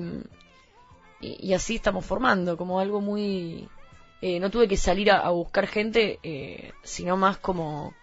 [1.22, 3.70] y, así estamos formando, como algo muy...
[4.22, 7.94] eh, no tuve que salir a, a buscar gente, eh, sino más como,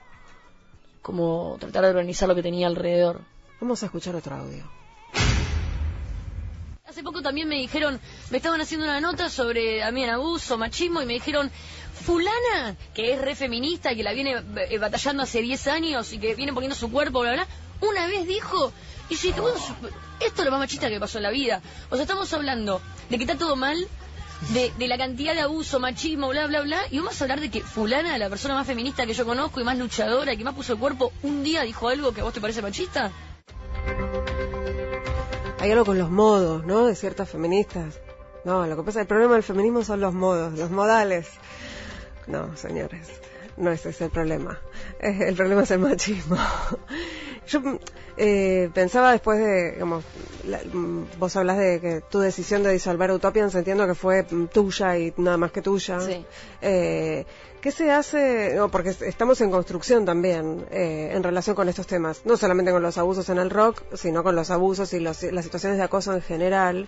[1.02, 3.20] como tratar de organizar lo que tenía alrededor.
[3.60, 4.77] Vamos a escuchar otro audio.
[6.88, 11.06] Hace poco también me dijeron, me estaban haciendo una nota sobre también abuso, machismo, y
[11.06, 11.50] me dijeron,
[12.06, 16.18] fulana, que es re feminista y que la viene eh, batallando hace 10 años y
[16.18, 17.46] que viene poniendo su cuerpo, bla, bla,
[17.82, 18.72] una vez dijo,
[19.10, 19.58] y yo dije, bueno,
[20.20, 21.60] esto es lo más machista que pasó en la vida.
[21.90, 23.86] O sea, estamos hablando de que está todo mal,
[24.54, 27.50] de, de la cantidad de abuso, machismo, bla, bla, bla, y vamos a hablar de
[27.50, 30.72] que fulana, la persona más feminista que yo conozco y más luchadora que más puso
[30.72, 33.12] el cuerpo, un día dijo algo que a vos te parece machista.
[35.60, 36.86] Hay algo con los modos, ¿no?
[36.86, 38.00] De ciertas feministas.
[38.44, 41.28] No, lo que pasa, el problema del feminismo son los modos, los modales.
[42.28, 43.08] No, señores,
[43.56, 44.60] no ese es el problema.
[45.00, 46.36] El problema es el machismo.
[47.48, 47.60] Yo
[48.16, 50.04] eh, pensaba después de, digamos,
[50.44, 54.46] la- mm, vos hablas de que tu decisión de disolver Utopians entiendo que fue mm,
[54.46, 56.00] tuya y nada más que tuya.
[56.00, 56.24] Sí.
[56.62, 57.24] Eh,
[57.60, 58.54] ¿Qué se hace?
[58.54, 62.70] No, porque es- estamos en construcción también eh, en relación con estos temas, no solamente
[62.70, 65.84] con los abusos en el rock, sino con los abusos y los- las situaciones de
[65.84, 66.86] acoso en general.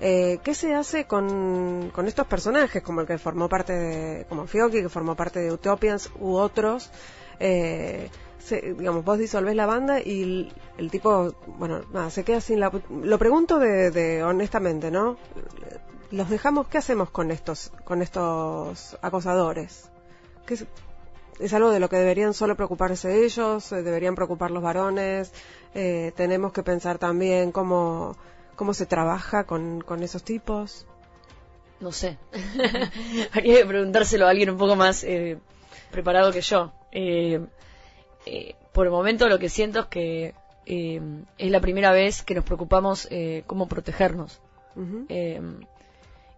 [0.00, 4.46] Eh, ¿Qué se hace con, con estos personajes, como el que formó parte de, como
[4.48, 6.90] Fioki, que formó parte de Utopians, u otros?
[7.38, 8.08] Eh,
[8.44, 12.70] se- digamos, vos disolvés la banda y el, tipo, bueno, nada, se queda sin la...
[12.90, 15.16] Lo pregunto de, de honestamente, ¿no?
[16.10, 16.68] ¿Los dejamos?
[16.68, 19.90] ¿Qué hacemos con estos, con estos acosadores?
[20.46, 20.66] ¿Qué es,
[21.40, 23.72] es algo de lo que deberían solo preocuparse ellos?
[23.72, 25.32] eh, ¿Deberían preocupar los varones?
[25.74, 28.16] Eh, ¿Tenemos que pensar también cómo,
[28.56, 30.86] cómo se trabaja con, con esos tipos?
[31.80, 32.18] No sé.
[33.32, 35.38] Habría que preguntárselo a alguien un poco más eh,
[35.90, 36.72] preparado que yo.
[36.92, 37.40] Eh,
[38.26, 40.34] eh, por el momento lo que siento es que
[40.66, 41.00] eh,
[41.38, 44.40] es la primera vez que nos preocupamos eh, cómo protegernos.
[45.08, 45.40] Eh,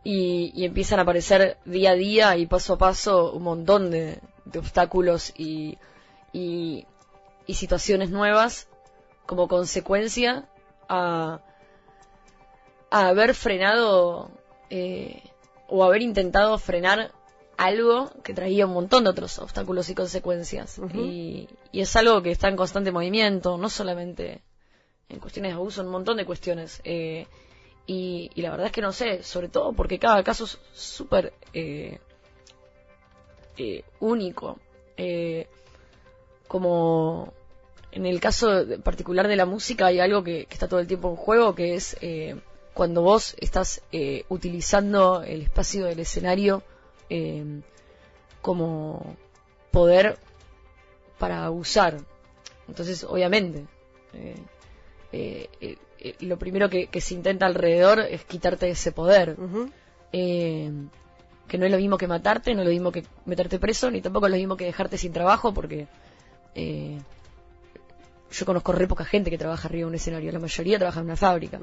[0.03, 4.19] y, y empiezan a aparecer día a día y paso a paso un montón de,
[4.45, 5.79] de obstáculos y,
[6.33, 6.87] y,
[7.47, 8.69] y situaciones nuevas
[9.27, 10.49] como consecuencia
[10.89, 11.41] a,
[12.91, 14.31] a haber frenado
[14.69, 15.23] eh,
[15.69, 17.13] o haber intentado frenar
[17.57, 20.81] algo que traía un montón de otros obstáculos y consecuencias.
[20.95, 24.43] Y, y es algo que está en constante movimiento, no solamente
[25.09, 26.81] en cuestiones de abuso, en un montón de cuestiones.
[26.85, 27.27] Eh,
[27.87, 31.33] y, y la verdad es que no sé, sobre todo porque cada caso es súper
[31.53, 31.99] eh,
[33.57, 34.59] eh, único.
[34.97, 35.49] Eh,
[36.49, 37.33] como
[37.93, 41.11] en el caso particular de la música hay algo que, que está todo el tiempo
[41.11, 42.37] en juego, que es eh,
[42.75, 46.63] cuando vos estás eh, utilizando el espacio del escenario
[47.11, 47.61] eh,
[48.41, 49.17] como
[49.71, 50.19] poder
[51.19, 51.99] para abusar.
[52.69, 53.67] Entonces, obviamente,
[54.13, 54.37] eh,
[55.13, 55.49] eh,
[56.01, 59.37] eh, lo primero que, que se intenta alrededor es quitarte ese poder.
[60.13, 60.71] Eh,
[61.49, 64.01] que no es lo mismo que matarte, no es lo mismo que meterte preso, ni
[64.01, 65.87] tampoco es lo mismo que dejarte sin trabajo, porque
[68.35, 71.07] yo conozco re poca gente que trabaja arriba de un escenario, la mayoría trabaja en
[71.07, 71.61] una fábrica,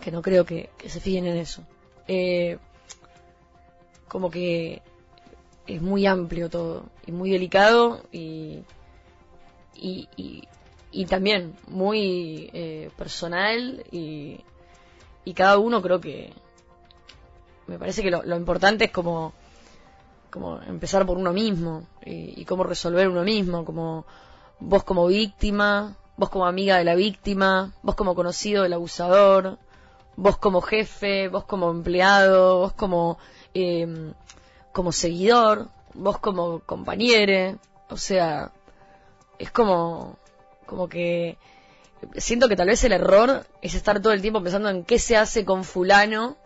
[0.00, 1.62] que no creo que, que se fijen en eso.
[2.06, 2.58] Eh,
[4.08, 4.82] como que
[5.66, 8.60] es muy amplio todo, y muy delicado, y,
[9.74, 10.44] y, y,
[10.90, 14.40] y también muy eh, personal, y,
[15.24, 16.32] y cada uno creo que,
[17.66, 19.32] me parece que lo, lo importante es como,
[20.30, 24.04] como empezar por uno mismo y, y cómo resolver uno mismo, como
[24.60, 29.58] vos como víctima, vos como amiga de la víctima, vos como conocido del abusador,
[30.16, 33.18] vos como jefe, vos como empleado, vos como,
[33.54, 34.12] eh,
[34.72, 37.56] como seguidor, vos como compañere,
[37.88, 38.52] o sea,
[39.38, 40.18] es como,
[40.66, 41.38] como que
[42.16, 45.16] siento que tal vez el error es estar todo el tiempo pensando en qué se
[45.16, 46.36] hace con fulano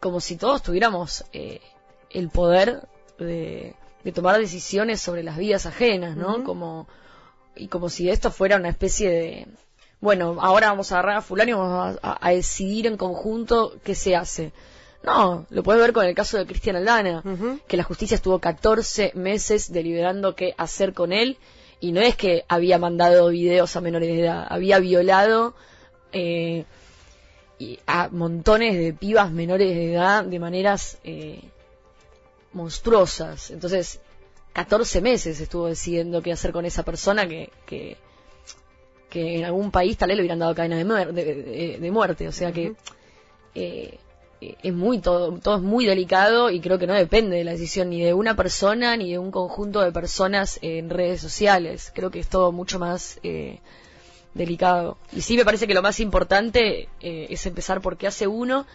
[0.00, 1.60] como si todos tuviéramos eh,
[2.10, 2.86] el poder
[3.18, 3.74] de,
[4.04, 6.44] de tomar decisiones sobre las vidas ajenas, ¿no?
[6.44, 6.86] Como
[7.56, 9.48] y como si esto fuera una especie de
[10.06, 13.74] bueno, ahora vamos a agarrar a fulano y vamos a, a- a decidir en conjunto
[13.84, 14.52] qué se hace.
[15.02, 17.22] No, lo puedes ver con el caso de Cristian Aldana,
[17.68, 21.36] que la justicia estuvo 14 meses deliberando qué hacer con él
[21.80, 25.54] Y no es que había mandado videos a menores de edad, había violado
[26.12, 26.64] eh,
[27.58, 31.40] y a montones de pibas menores de edad de maneras eh,
[32.52, 33.50] monstruosas.
[33.50, 34.00] Entonces,
[34.54, 37.96] 14 meses estuvo decidiendo qué hacer con esa persona que, que,
[39.10, 41.90] que en algún país tal vez le hubieran dado cadena de, muer- de, de- de
[41.90, 42.28] muerte.
[42.28, 42.74] O sea que
[43.54, 43.98] eh,
[44.40, 47.52] eh, es muy todo, todo es muy delicado y creo que no depende de la
[47.52, 51.92] decisión ni de una persona ni de un conjunto de personas en redes sociales.
[51.94, 53.60] Creo que es todo mucho más eh,
[54.34, 54.98] delicado.
[55.12, 58.66] Y sí me parece que lo más importante eh, es empezar por qué hace uno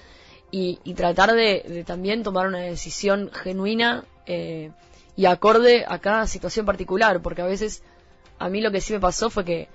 [0.50, 4.72] y, y tratar de, de también tomar una decisión genuina eh,
[5.16, 7.84] y acorde a cada situación particular, porque a veces
[8.40, 9.68] a mí lo que sí me pasó fue que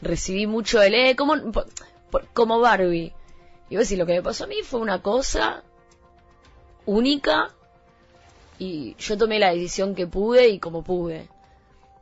[0.00, 1.34] recibí mucho el, eh, como,
[2.32, 3.12] como Barbie.
[3.70, 5.62] Y voy a decir, lo que me pasó a mí fue una cosa
[6.86, 7.54] única
[8.58, 11.28] y yo tomé la decisión que pude y como pude.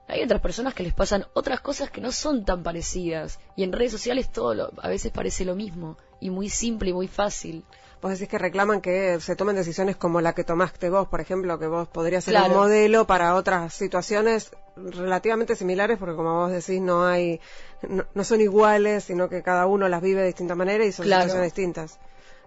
[0.09, 3.73] Hay otras personas que les pasan otras cosas que no son tan parecidas y en
[3.73, 7.65] redes sociales todo lo- a veces parece lo mismo y muy simple y muy fácil.
[8.03, 11.59] Vos decís que reclaman que se tomen decisiones como la que tomaste vos, por ejemplo,
[11.59, 12.53] que vos podrías ser Claro.
[12.55, 17.41] un modelo para otras situaciones relativamente similares, porque como vos decís, no hay,
[17.89, 21.07] no, no son iguales, sino que cada uno las vive de distinta manera y son
[21.07, 21.23] Claro.
[21.23, 21.99] situaciones distintas.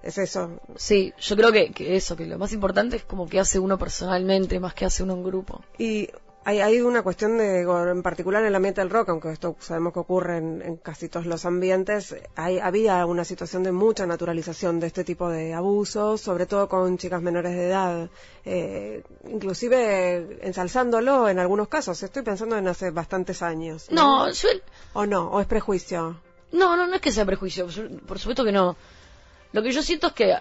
[0.01, 0.61] Es eso.
[0.77, 3.77] Sí, yo creo que, que eso, que lo más importante es como que hace uno
[3.77, 5.61] personalmente más que hace uno en grupo.
[5.77, 6.09] Y
[6.49, 9.93] hay, hay una cuestión de, en particular en el ambiente del rock, aunque esto sabemos
[9.93, 14.79] que ocurre en, en casi todos los ambientes, hay, había una situación de mucha naturalización
[14.79, 18.09] de este tipo de abusos, sobre todo con chicas menores de edad,
[18.45, 22.01] eh, inclusive ensalzándolo en algunos casos.
[22.01, 23.87] Estoy pensando en hace bastantes años.
[23.91, 24.49] No, yo,
[24.93, 25.29] ¿O no?
[25.29, 26.19] ¿O es prejuicio?
[26.51, 27.67] no, no, no es que sea prejuicio,
[28.07, 28.75] por supuesto que no.
[29.51, 30.35] Lo que yo siento es que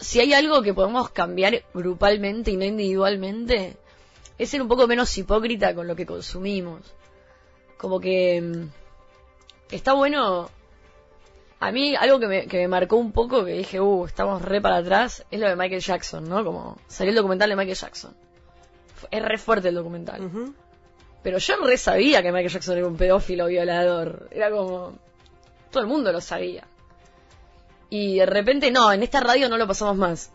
[0.00, 3.76] si hay algo que podemos cambiar grupalmente y no individualmente,
[4.40, 6.80] es ser un poco menos hipócrita con lo que consumimos.
[7.76, 8.68] Como que mm,
[9.70, 10.48] está bueno.
[11.60, 14.62] A mí algo que me, que me marcó un poco, que dije, uh, estamos re
[14.62, 16.42] para atrás, es lo de Michael Jackson, ¿no?
[16.42, 18.16] Como salió el documental de Michael Jackson.
[19.10, 20.54] Es re fuerte el documental.
[21.22, 24.28] Pero yo re sabía que Michael Jackson era un pedófilo violador.
[24.30, 24.98] Era como.
[25.70, 26.66] Todo el mundo lo sabía.
[27.90, 30.32] Y de repente, no, en esta radio no lo pasamos más.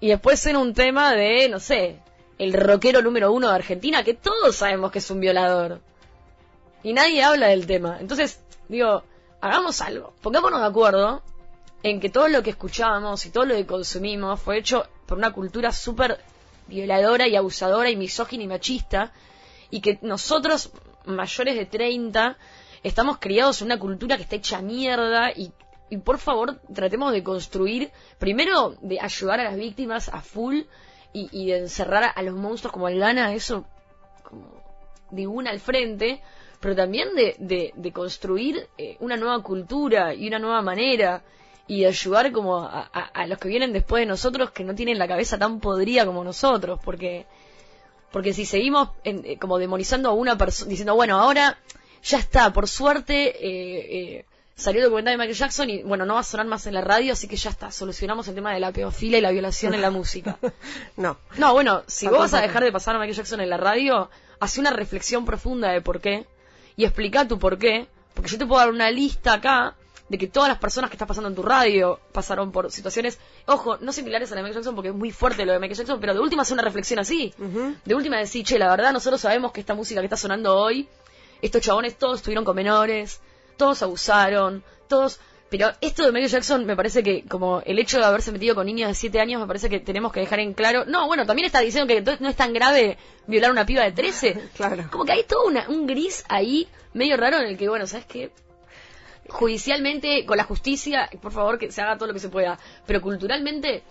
[0.00, 2.00] Y después era un tema de, no sé,
[2.38, 5.80] el rockero número uno de Argentina, que todos sabemos que es un violador.
[6.82, 7.98] Y nadie habla del tema.
[8.00, 9.02] Entonces, digo,
[9.40, 10.14] hagamos algo.
[10.22, 11.22] Pongámonos de acuerdo
[11.82, 15.32] en que todo lo que escuchábamos y todo lo que consumimos fue hecho por una
[15.32, 16.18] cultura súper
[16.68, 19.12] violadora y abusadora y misógina y machista.
[19.70, 20.70] Y que nosotros,
[21.06, 22.38] mayores de 30,
[22.84, 25.52] estamos criados en una cultura que está hecha mierda y,
[25.90, 30.62] y por favor tratemos de construir, primero de ayudar a las víctimas a full
[31.12, 33.64] y, y de encerrar a, los monstruos como el gana, eso
[34.22, 34.46] como
[35.10, 36.20] de una al frente,
[36.60, 41.22] pero también de, de, de construir eh, una nueva cultura y una nueva manera
[41.66, 44.98] y ayudar como a, a- a los que vienen después de nosotros que no tienen
[44.98, 47.26] la cabeza tan podrida como nosotros, porque
[48.10, 51.58] porque si seguimos en- eh, como demonizando a una persona, diciendo, bueno, ahora
[52.02, 54.24] ya está, por suerte eh, eh,
[54.58, 56.80] salió el documental de Michael Jackson y bueno, no va a sonar más en la
[56.80, 59.80] radio, así que ya está, solucionamos el tema de la pedofilia y la violación en
[59.80, 60.36] la música.
[60.96, 61.16] No.
[61.36, 64.10] No, bueno, si vos vas a dejar de pasar a Michael Jackson en la radio,
[64.40, 66.26] hace una reflexión profunda de por qué
[66.76, 69.76] y explica tu por qué, porque yo te puedo dar una lista acá
[70.08, 73.76] de que todas las personas que estás pasando en tu radio pasaron por situaciones, ojo,
[73.76, 76.00] no similares a la de Michael Jackson porque es muy fuerte lo de Michael Jackson,
[76.00, 77.32] pero de última hacer una reflexión así.
[77.84, 80.88] De última decir, che, la verdad nosotros sabemos que esta música que está sonando hoy,
[81.42, 83.20] estos chabones todos estuvieron con menores,
[83.58, 85.20] todos abusaron, todos...
[85.50, 88.66] Pero esto de Michael Jackson me parece que como el hecho de haberse metido con
[88.66, 90.84] niños de 7 años me parece que tenemos que dejar en claro...
[90.86, 93.92] No, bueno, también está diciendo que no es tan grave violar a una piba de
[93.92, 94.48] 13.
[94.56, 94.84] Claro.
[94.90, 98.04] Como que hay todo una- un gris ahí medio raro en el que, bueno, ¿sabes
[98.04, 98.30] qué?
[99.30, 102.58] Judicialmente, con la justicia, por favor que se haga todo lo que se pueda.
[102.86, 103.82] Pero culturalmente,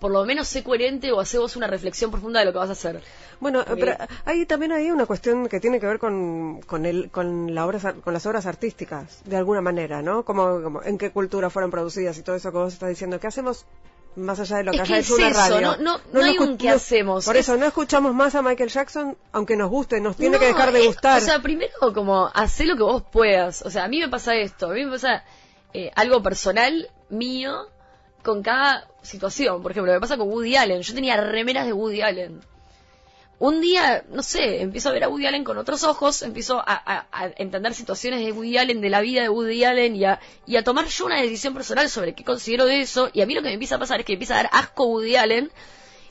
[0.00, 2.70] por lo menos sé coherente o hace vos una reflexión profunda de lo que vas
[2.70, 3.02] a hacer.
[3.38, 7.10] Bueno, Porque- pero hay también hay una cuestión que tiene que ver con, con, el,
[7.10, 10.24] con, la obras, ar- con las obras artísticas, de alguna manera, ¿no?
[10.24, 13.20] Como, como en qué cultura fueron producidas y todo eso que vos estás diciendo.
[13.20, 13.66] ¿Qué hacemos
[14.16, 15.60] más allá de lo que Es haya que hecho es una eso, radio?
[15.60, 18.68] no- no- no hay un qué hacemos, Por es- eso, no escuchamos más a Michael
[18.70, 21.22] Jackson, aunque nos guste, nos tiene que dejar de eh, gustar.
[21.22, 23.62] O sea, primero como hacer lo que vos puedas.
[23.62, 25.22] O sea, a mí me pasa esto, a mí me pasa
[25.72, 27.68] eh, algo personal mío
[28.22, 29.62] con cada situación.
[29.62, 30.82] Por ejemplo, me pasa con Woody Allen.
[30.82, 32.40] Yo tenía remeras de Woody Allen.
[33.38, 36.64] Un día, no sé, empiezo a ver a Woody Allen con otros ojos, empiezo a,
[36.66, 40.20] a- a entender situaciones de Woody Allen, de la vida de Woody Allen y a,
[40.46, 43.08] y a tomar yo una decisión personal sobre qué considero de eso.
[43.14, 44.50] Y a mí lo que me empieza a pasar es que me empieza a dar
[44.52, 45.50] asco Woody Allen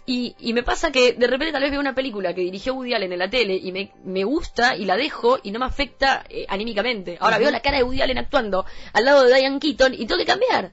[0.08, 2.96] Y, y me pasa que de repente tal vez veo una película que dirigió Woody
[2.96, 6.24] Allen en la tele y me, me gusta y la dejo y no me afecta
[6.30, 7.18] eh, anímicamente.
[7.20, 10.18] Ahora veo la cara de Woody Allen actuando al lado de Diane Keaton y tengo
[10.18, 10.72] que cambiar.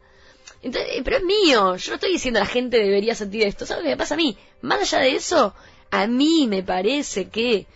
[0.62, 3.84] Entonces, eh, pero es mío, yo no estoy diciendo la gente debería sentir esto, ¿sabes
[3.84, 4.36] qué me pasa a mí?
[4.62, 5.54] Más allá de eso,
[5.90, 7.66] a mí me parece que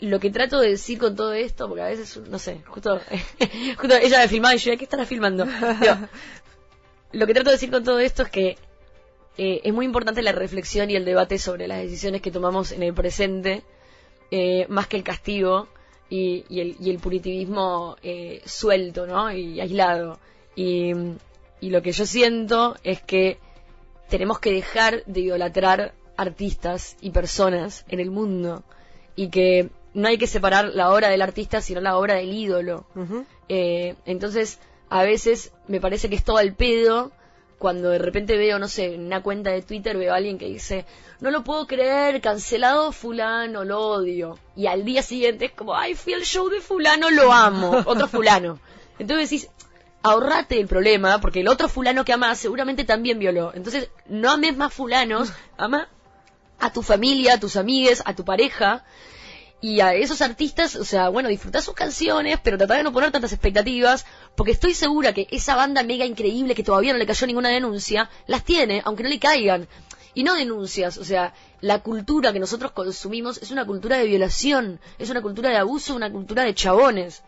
[0.00, 3.00] lo que trato de decir con todo esto, porque a veces, no sé, justo,
[3.78, 5.46] justo ella me filmaba y yo, ¿qué estará filmando?
[7.12, 8.56] Lo que trato de decir con todo esto es que
[9.38, 12.82] eh, es muy importante la reflexión y el debate sobre las decisiones que tomamos en
[12.82, 13.62] el presente,
[14.30, 15.68] eh, más que el castigo
[16.10, 19.32] y, y el, y el punitivismo eh, suelto, ¿no?
[19.32, 20.18] Y aislado.
[20.54, 20.92] Y,
[21.60, 23.38] y lo que yo siento es que
[24.08, 28.64] tenemos que dejar de idolatrar artistas y personas en el mundo
[29.16, 32.86] y que no hay que separar la obra del artista sino la obra del ídolo.
[33.48, 34.58] Eh, entonces,
[34.90, 37.12] a veces me parece que es todo al pedo
[37.58, 40.46] cuando de repente veo, no sé, en una cuenta de Twitter veo a alguien que
[40.46, 40.84] dice,
[41.20, 44.38] no lo puedo creer, cancelado fulano, lo odio.
[44.54, 47.82] Y al día siguiente es como, ay, fui al show de fulano, lo amo.
[47.84, 48.60] Otro fulano.
[49.00, 49.50] Entonces decís,
[50.02, 53.52] ahorrate el problema, porque el otro fulano que amás seguramente también violó.
[53.54, 55.88] Entonces, no ames más fulanos, ama
[56.58, 58.84] a tu familia, a tus amigues, a tu pareja.
[59.60, 63.10] Y a esos artistas, o sea, bueno, disfrutá sus canciones, pero tratá de no poner
[63.10, 67.26] tantas expectativas, porque estoy segura que esa banda mega increíble que todavía no le cayó
[67.26, 69.66] ninguna denuncia, las tiene, aunque no le caigan.
[70.14, 74.80] Y no denuncias, o sea, la cultura que nosotros consumimos es una cultura de violación,
[74.96, 77.22] es una cultura de abuso, una cultura de chabones.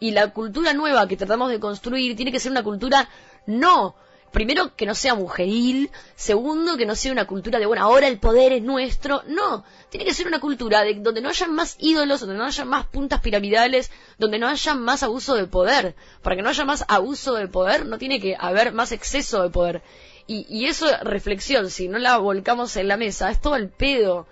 [0.00, 3.08] Y la cultura nueva que tratamos de construir tiene que ser una cultura
[3.46, 3.96] no
[4.30, 8.18] primero que no sea mujeril, segundo que no sea una cultura de bueno, ahora el
[8.18, 12.20] poder es nuestro, no, tiene que ser una cultura de donde no haya más ídolos,
[12.20, 15.94] donde no haya más puntas piramidales, donde no haya más abuso de poder.
[16.22, 19.50] Para que no haya más abuso de poder, no tiene que haber más exceso de
[19.50, 19.82] poder.
[20.26, 24.26] Y, y eso, reflexión, si no la volcamos en la mesa, es todo el pedo.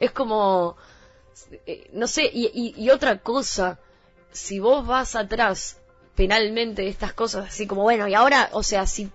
[0.00, 0.76] Es como,
[1.66, 3.78] eh, no sé, y, y, y otra cosa,
[4.36, 5.78] si vos vas atrás
[6.14, 9.10] penalmente de estas cosas, así como, bueno, y ahora, o sea, si,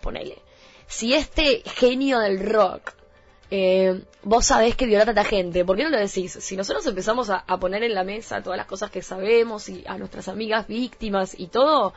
[0.00, 0.38] ponele,
[0.86, 2.92] si este genio del rock,
[3.50, 6.32] eh, vos sabés que violó a tanta gente, ¿por qué no lo decís?
[6.40, 9.84] Si nosotros empezamos a, a poner en la mesa todas las cosas que sabemos y
[9.86, 11.92] a nuestras amigas víctimas y todo,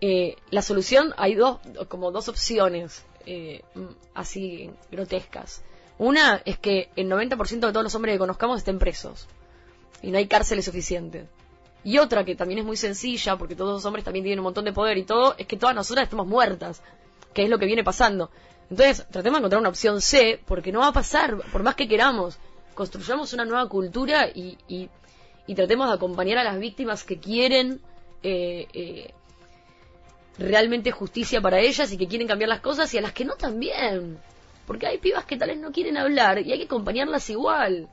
[0.00, 5.62] eh, la solución, hay dos, como dos opciones eh, mm, así grotescas.
[5.96, 9.26] Una es que el 90% de todos los hombres que conozcamos estén presos
[10.02, 11.26] y no hay cárceles suficientes.
[11.84, 14.64] Y otra que también es muy sencilla, porque todos los hombres también tienen un montón
[14.64, 16.82] de poder y todo, es que todas nosotras estemos muertas,
[17.34, 18.30] que es lo que viene pasando.
[18.70, 21.86] Entonces, tratemos de encontrar una opción C, porque no va a pasar, por más que
[21.86, 22.38] queramos.
[22.74, 24.88] Construyamos una nueva cultura y, y,
[25.46, 27.80] y tratemos de acompañar a las víctimas que quieren
[28.22, 29.14] eh, eh,
[30.38, 33.34] realmente justicia para ellas y que quieren cambiar las cosas y a las que no
[33.34, 34.18] también.
[34.66, 37.88] Porque hay pibas que tal vez no quieren hablar y hay que acompañarlas igual.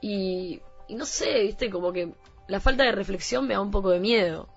[0.00, 2.12] Y, y no sé, viste, como que
[2.48, 4.48] la falta de reflexión me da un poco de miedo.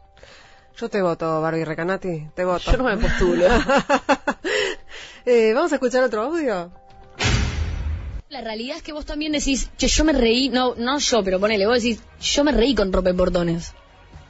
[0.77, 2.71] Yo te voto, Barbie Recanati, te voto.
[2.71, 3.47] Yo no me postulo.
[5.27, 6.71] Eh, Vamos a escuchar otro audio.
[8.29, 11.39] La realidad es que vos también decís, che, yo me reí, no, no yo, pero
[11.39, 13.73] ponele, vos decís, yo me reí con rompeportones.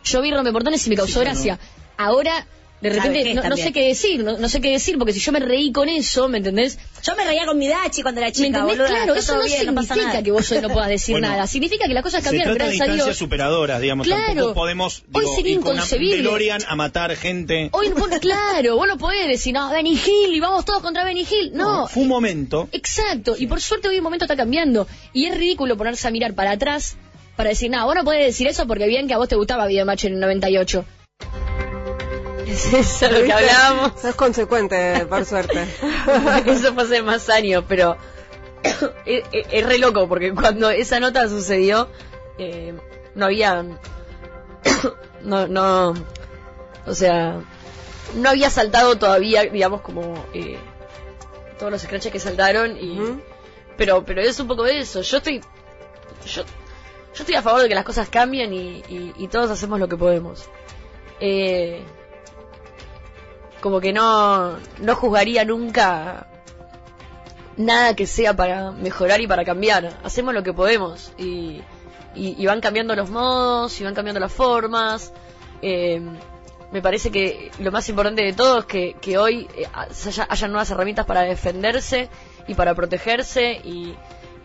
[0.06, 1.60] Yo vi rompeportones y me causó gracia.
[1.98, 2.48] Ahora,
[2.82, 5.14] de ¿Sabes repente, qué no, no sé qué decir, no, no sé qué decir, porque
[5.14, 6.78] si yo me reí con eso, ¿me entendés?
[7.04, 8.78] Yo me reía con mi Dachi cuando era ¿Me chica, entendés?
[8.78, 8.88] boluda.
[8.88, 11.48] Claro, eso no bien, no significa que vos hoy no puedas decir Bueno, nada.
[11.48, 14.06] Significa que las cosas Se cambiaron, trata de gracias a instancias superadoras, digamos.
[14.08, 14.26] Claro.
[14.26, 16.18] Tampoco podemos Hoy digo, sería ir con inconcebible.
[16.18, 17.70] DeLorean a matar gente.
[17.72, 21.22] Hoy, vos, claro, vos no podés decir, no, Benny Hill y vamos todos contra Benny
[21.22, 21.52] Hill.
[21.54, 22.68] No, Fue un momento.
[22.72, 24.88] Exacto, y por suerte hoy el momento está cambiando.
[25.14, 26.98] Y es ridículo ponerse a mirar para atrás
[27.36, 29.66] para decir, nada, vos no podés decir eso porque bien que a vos te gustaba
[29.66, 30.86] Videomatch en el 98.
[32.46, 34.00] Es eso lo que hablábamos.
[34.02, 35.66] Sos consecuente, por suerte.
[36.46, 37.98] eso fue hace más años, pero
[39.06, 41.90] es, es- es re loco porque cuando esa nota sucedió,
[42.38, 42.74] eh,
[43.16, 43.64] no había.
[45.22, 45.94] no, no.
[46.86, 47.40] O sea,
[48.16, 50.26] no había saltado todavía, digamos, como.
[50.34, 50.58] eh,
[51.58, 53.00] todos los scratches que saltaron y.
[53.78, 55.02] Pero, pero es un poco de eso.
[55.02, 55.42] Yo estoy.
[56.26, 56.44] Yo, yo
[57.24, 59.98] estoy a favor de que las cosas cambien y, y- y todos hacemos lo que
[59.98, 60.46] podemos.
[61.20, 61.82] Eh,
[63.66, 66.28] como que no, no juzgaría nunca
[67.58, 69.92] nada que sea para mejorar y para cambiar.
[70.04, 71.62] Hacemos lo que podemos y,
[72.14, 75.12] y, van cambiando los modos y van cambiando las formas.
[75.64, 76.00] Eh,
[76.72, 80.48] me parece que lo más importante de todo es que, que hoy eh, haya, haya
[80.48, 82.08] nuevas herramientas para defenderse
[82.48, 83.96] y para protegerse y,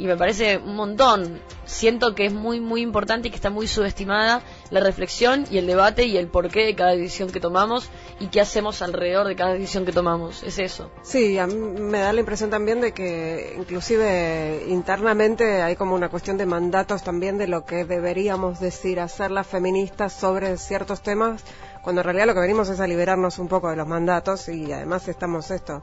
[0.01, 1.42] y me parece un montón.
[1.66, 5.66] Siento que es muy, muy importante y que está muy subestimada la reflexión y el
[5.66, 9.53] debate y el porqué de cada decisión que tomamos y qué hacemos alrededor de cada
[9.53, 10.42] decisión que tomamos.
[10.42, 10.90] Es eso.
[11.03, 16.09] Sí, a mí me da la impresión también de que inclusive internamente hay como una
[16.09, 21.44] cuestión de mandatos también de lo que deberíamos decir, hacer las feministas sobre ciertos temas,
[21.82, 24.72] cuando en realidad lo que venimos es a liberarnos un poco de los mandatos y
[24.72, 25.82] además estamos esto,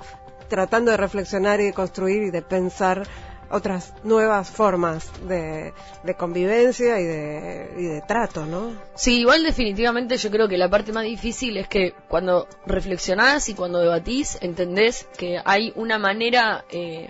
[0.49, 3.03] tratando de reflexionar y de construir y de pensar
[3.49, 5.73] otras nuevas formas de,
[6.03, 8.71] de convivencia y de, y de trato, ¿no?
[8.95, 13.53] Sí, igual definitivamente yo creo que la parte más difícil es que cuando reflexionás y
[13.53, 17.09] cuando debatís, entendés que hay una manera eh,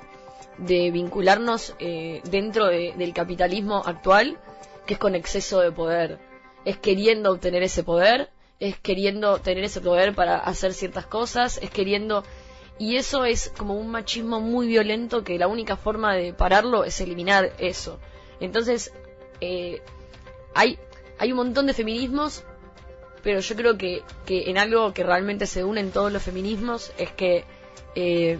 [0.57, 4.37] de vincularnos eh, dentro de- del capitalismo actual
[4.85, 6.19] que es con exceso de poder.
[6.65, 8.29] Es queriendo obtener ese poder,
[8.59, 12.23] es queriendo tener ese poder para hacer ciertas cosas, es queriendo...
[12.79, 16.99] Y eso es como un machismo muy violento que la única forma de pararlo es
[17.01, 17.99] eliminar eso.
[18.39, 18.93] Entonces,
[19.41, 19.81] eh,
[20.53, 20.77] hay,
[21.17, 22.43] hay un montón de feminismos,
[23.23, 27.11] pero yo creo que, que en algo que realmente se unen todos los feminismos es
[27.11, 27.45] que
[27.95, 28.39] eh,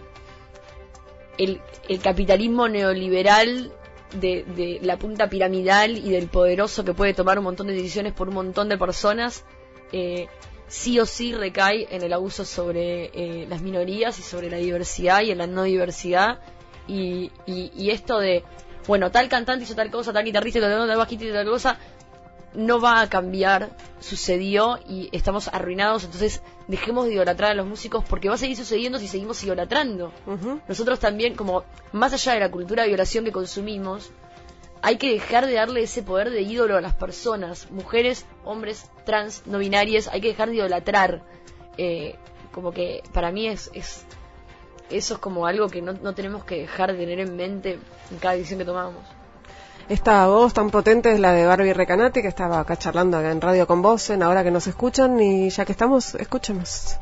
[1.37, 3.71] el, el capitalismo neoliberal
[4.13, 8.13] de, de la punta piramidal y del poderoso que puede tomar un montón de decisiones
[8.13, 9.43] por un montón de personas,
[9.91, 10.27] eh,
[10.67, 15.21] sí o sí recae en el abuso sobre eh, las minorías y sobre la diversidad
[15.21, 16.39] y en la no diversidad.
[16.87, 18.43] Y, y, y esto de,
[18.87, 21.77] bueno, tal cantante hizo tal cosa, tal guitarrista hizo tal tal bajista hizo tal cosa,
[22.53, 28.03] no va a cambiar, sucedió y estamos arruinados, entonces dejemos de idolatrar a los músicos
[28.09, 30.11] porque va a seguir sucediendo si seguimos idolatrando.
[30.67, 34.11] Nosotros también, como más allá de la cultura de violación que consumimos,
[34.87, 39.43] hay que dejar de darle ese poder de ídolo a las personas, mujeres, hombres, trans,
[39.45, 41.23] no binarias, hay que dejar de idolatrar.
[41.77, 42.15] Eh,
[42.53, 44.05] como que para mí es, es
[44.89, 47.79] eso es como algo que no, no tenemos que dejar de tener en mente
[48.11, 49.03] en cada decisión que tomamos.
[49.89, 53.41] Esta voz tan potente es la de Barbie Recanati, que estaba acá charlando acá en
[53.41, 56.97] radio con vos, en ahora que nos escuchan, y ya que estamos, escuchemos.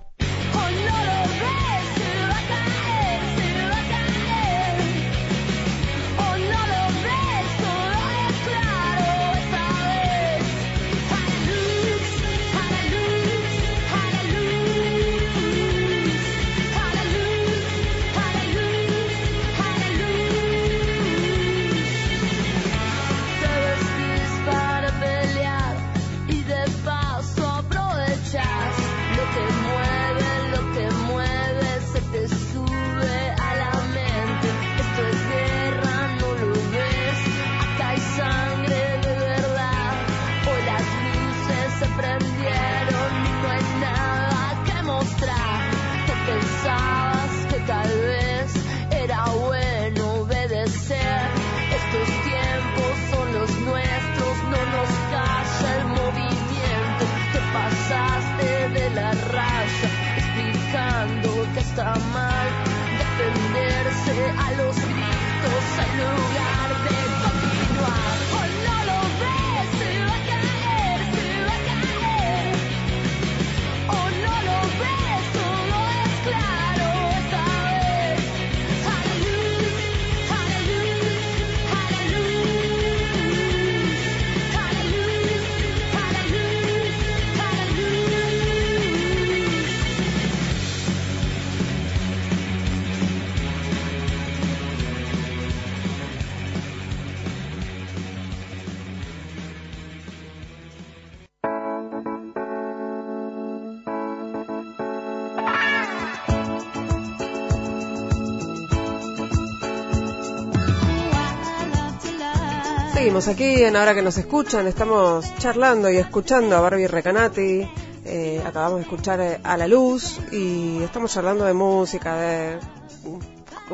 [112.95, 117.67] Seguimos aquí en Ahora que nos escuchan, estamos charlando y escuchando a Barbie Recanati,
[118.05, 122.59] eh, acabamos de escuchar eh, A la Luz y estamos charlando de música, de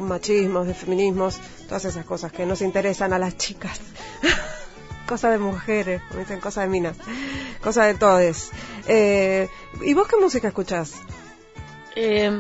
[0.01, 3.80] machismos, de feminismos, todas esas cosas que nos interesan a las chicas.
[5.07, 6.97] cosas de mujeres, como dicen, cosas de minas,
[7.61, 8.49] cosas de todes.
[8.88, 9.47] Eh,
[9.84, 10.93] ¿Y vos qué música escuchás?
[11.95, 12.32] Eh,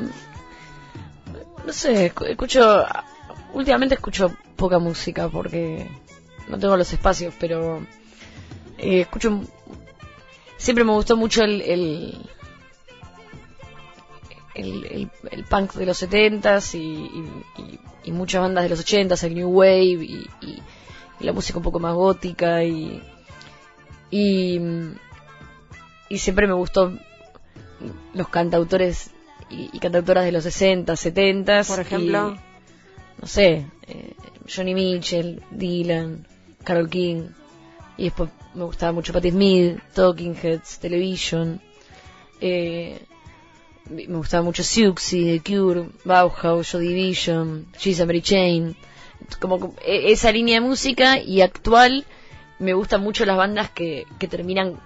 [1.65, 2.85] no sé, escu- escucho.
[3.53, 5.89] Últimamente escucho poca música porque
[6.47, 7.85] no tengo los espacios, pero.
[8.77, 9.41] eh, escucho.
[10.57, 11.61] Siempre me gustó mucho el.
[11.61, 12.15] el
[14.53, 19.35] el, el- el punk de los 70s y, y- muchas bandas de los 80s, el
[19.35, 20.27] New Wave y,
[21.21, 23.01] la música un poco más gótica y,
[24.09, 24.59] y,
[26.09, 26.91] y siempre me gustó
[28.13, 29.11] los cantautores
[29.49, 31.63] y, cantautoras de los 60, 70.
[31.63, 32.37] Por ejemplo.
[33.21, 34.15] no sé, eh,
[34.53, 36.27] Johnny Mitchell, Dylan,
[36.63, 37.29] Carol King.
[37.97, 41.61] Y después me gustaba mucho Patti Smith, Talking Heads, Television.
[42.39, 42.99] Eh,
[43.89, 48.75] me gustaba mucho Siouxsie, The Cure, Bauhaus, Joy Division, She's Mary Chain.
[49.39, 52.05] Como e- esa línea de música y actual
[52.59, 54.79] me gustan mucho las bandas que, que terminan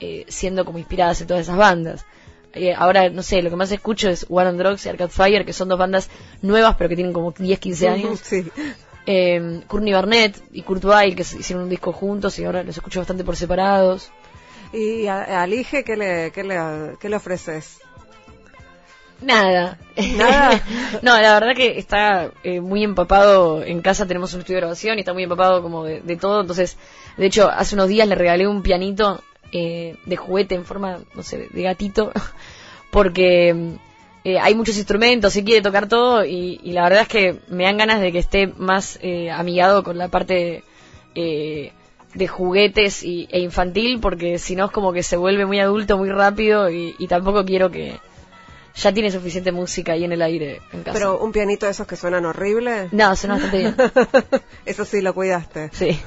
[0.00, 2.04] eh, siendo como inspiradas en todas esas bandas.
[2.52, 5.44] Eh, ahora, no sé, lo que más escucho es War on Drugs y Arcade Fire,
[5.44, 6.08] que son dos bandas
[6.42, 8.20] nuevas pero que tienen como 10, 15 años.
[8.22, 8.44] Sí.
[9.06, 13.00] Eh, Courtney Barnett y Kurt Weill, que hicieron un disco juntos y ahora los escucho
[13.00, 14.10] bastante por separados.
[14.72, 17.80] ¿Y a, al Ige qué le, qué, le, qué le ofreces?
[19.20, 19.78] Nada.
[20.16, 20.62] Nada.
[21.02, 23.62] no, la verdad que está eh, muy empapado.
[23.62, 26.40] En casa tenemos un estudio de grabación y está muy empapado como de, de todo.
[26.40, 26.76] Entonces,
[27.16, 31.22] de hecho, hace unos días le regalé un pianito eh, de juguete en forma, no
[31.22, 32.12] sé, de, gatito.
[32.90, 33.76] Porque
[34.24, 36.24] eh, hay muchos instrumentos y quiere tocar todo.
[36.24, 39.82] Y, y la verdad es que me dan ganas de que esté más eh, amigado
[39.82, 40.64] con la parte
[41.14, 41.72] eh,
[42.14, 44.00] de juguetes y, e infantil.
[44.00, 46.70] Porque si no es como que se vuelve muy adulto muy rápido.
[46.70, 47.98] Y tampoco quiero que
[48.76, 50.98] ya tiene suficiente música ahí en el aire en casa.
[50.98, 52.88] Pero un pianito de esos que suenan horrible.
[52.90, 53.76] No, suena bastante bien.
[54.66, 55.70] Eso sí lo cuidaste.
[55.72, 56.00] Sí.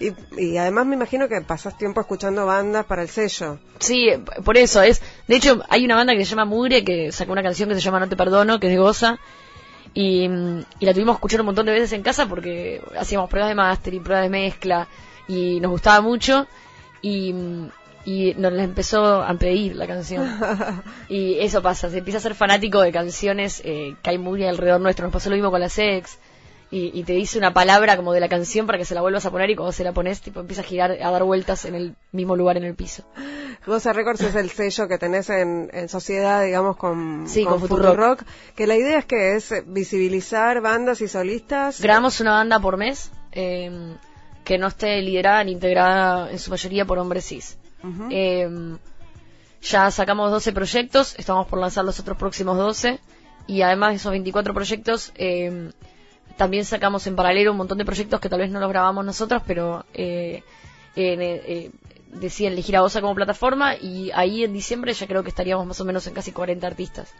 [0.00, 3.58] Y, y además me imagino que pasas tiempo escuchando bandas para el sello.
[3.78, 4.10] Sí,
[4.44, 5.02] por eso es.
[5.26, 7.80] De hecho, hay una banda que se llama Mugre que sacó una canción que se
[7.80, 9.18] llama No te perdono, que es de Goza.
[9.92, 10.24] Y,
[10.78, 13.56] y la tuvimos que escuchar un montón de veces en casa porque hacíamos pruebas de
[13.56, 14.88] máster y pruebas de mezcla
[15.26, 16.46] y nos gustaba mucho.
[17.02, 17.34] Y,
[18.04, 20.28] y nos la empezó a pedir la canción.
[21.08, 24.80] Y eso pasa, se empieza a ser fanático de canciones eh, que hay muy alrededor
[24.80, 25.04] nuestro.
[25.04, 26.18] Nos pasó lo mismo con la sex.
[26.70, 29.26] Y, y te dice una palabra como de la canción para que se la vuelvas
[29.26, 31.74] a poner y cuando se la pones, tipo, empieza a girar, a dar vueltas en
[31.74, 33.02] el mismo lugar en el piso.
[33.66, 37.88] Goza Records es el sello que tenés en, en sociedad, digamos, con, Sí, con Futurock,
[37.88, 38.22] Futurock.
[38.54, 41.80] Que la idea es que es visibilizar bandas y solistas.
[41.80, 43.96] Grabamos una banda por mes eh,
[44.44, 47.58] que no esté liderada ni integrada en su mayoría por hombres cis.
[48.10, 48.76] Eh,
[49.62, 52.98] ya sacamos 12 proyectos, estamos por lanzar los otros próximos 12
[53.46, 55.70] y además de esos 24 proyectos eh,
[56.40, 59.42] también sacamos en paralelo un montón de proyectos que tal vez no los grabamos nosotros,
[59.46, 60.42] pero eh,
[60.96, 61.70] eh, eh,
[62.14, 65.78] deciden elegir a Osa como plataforma y ahí en diciembre ya creo que estaríamos más
[65.82, 67.12] o menos en casi 40 artistas.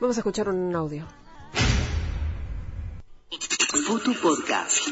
[0.00, 1.06] Vamos a escuchar un audio.
[3.86, 4.88] Futu Podcast.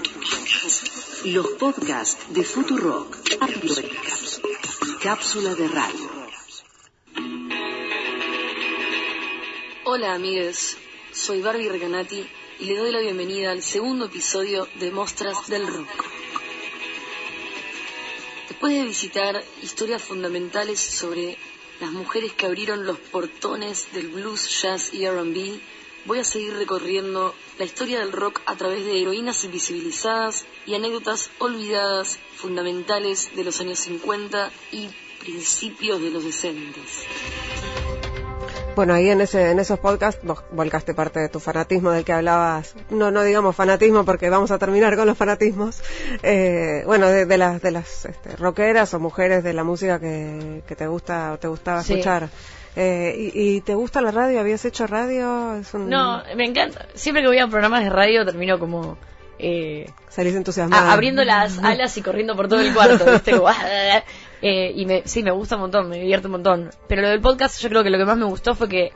[1.24, 3.16] Los podcasts de Futurock.
[5.02, 6.10] Cápsula de radio.
[9.84, 10.76] Hola amigues,
[11.12, 12.24] soy Barbie Recanati
[12.60, 16.04] y le doy la bienvenida al segundo episodio de Mostras del Rock.
[18.48, 21.36] Después de visitar historias fundamentales sobre
[21.80, 25.58] las mujeres que abrieron los portones del blues, jazz y RB,
[26.06, 31.30] voy a seguir recorriendo la historia del rock a través de heroínas invisibilizadas y anécdotas
[31.38, 34.88] olvidadas fundamentales de los años 50 y
[35.20, 36.78] principios de los 60.
[38.74, 42.12] Bueno, ahí en ese, en esos podcasts vos volcaste parte de tu fanatismo del que
[42.14, 42.74] hablabas.
[42.88, 45.82] No, no digamos fanatismo porque vamos a terminar con los fanatismos.
[46.22, 50.62] Eh, bueno, de, de las, de las este, rockeras o mujeres de la música que,
[50.66, 51.92] que te gusta o te gustaba Sí.
[51.92, 52.30] escuchar.
[52.74, 54.40] Eh, y, y te gusta la radio?
[54.40, 55.56] ¿Habías hecho radio?
[55.56, 56.86] Es un- No, me encanta.
[56.94, 58.96] Siempre que voy a programas de radio termino como...
[59.38, 60.92] Eh, Salís entusiasmada.
[60.92, 63.32] abriendo las alas y corriendo por todo el cuarto, ¿viste?
[63.36, 64.02] Como, ah,
[64.40, 66.70] eh, y me, sí, me gusta un montón, me divierte un montón.
[66.86, 68.92] Pero lo del podcast, yo creo que lo que más me gustó fue que.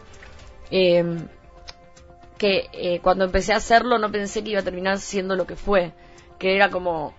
[0.70, 1.04] eh,
[2.38, 5.56] que eh, cuando empecé a hacerlo no pensé que iba a terminar siendo lo que
[5.56, 5.92] fue.
[6.38, 7.14] Que era como.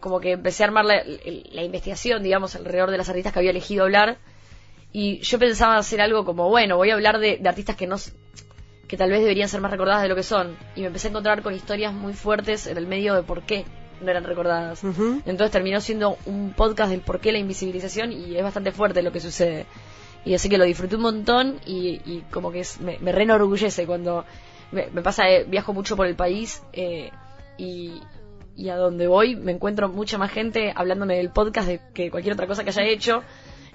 [0.00, 3.50] Como que empecé a armar la, la investigación, digamos, alrededor de las artistas que había
[3.50, 4.18] elegido hablar.
[4.92, 7.96] Y yo pensaba hacer algo como, bueno, voy a hablar de, de artistas que no.
[8.88, 10.56] que tal vez deberían ser más recordadas de lo que son.
[10.74, 13.64] Y me empecé a encontrar con historias muy fuertes en el medio de por qué
[14.00, 14.82] no eran recordadas.
[15.26, 19.12] Entonces terminó siendo un podcast del por qué la invisibilización y es bastante fuerte lo
[19.12, 19.66] que sucede.
[20.24, 23.24] Y así que lo disfruté un montón y, y como que es- me, me re
[23.24, 24.24] enorgullece cuando
[24.72, 27.10] me, me pasa, eh, viajo mucho por el país eh,
[27.58, 28.00] y,
[28.56, 32.34] y a donde voy me encuentro mucha más gente hablándome del podcast de que cualquier
[32.34, 33.22] otra cosa que haya hecho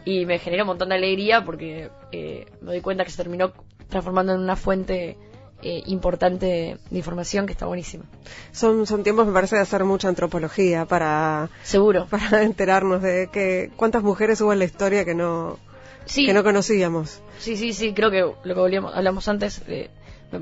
[0.05, 3.53] y me genera un montón de alegría porque eh, me doy cuenta que se terminó
[3.89, 5.17] transformando en una fuente
[5.61, 8.03] eh, importante de información que está buenísima.
[8.51, 12.07] Son, son tiempos, me parece, de hacer mucha antropología para, Seguro.
[12.09, 15.57] para enterarnos de que cuántas mujeres hubo en la historia que no,
[16.05, 17.21] Sí, que no conocíamos.
[17.39, 19.89] Sí, sí, sí, creo que lo que volvíamos- hablamos antes eh,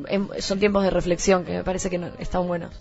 [0.07, 2.73] em- son tiempos de reflexión que me parece que no- están buenos.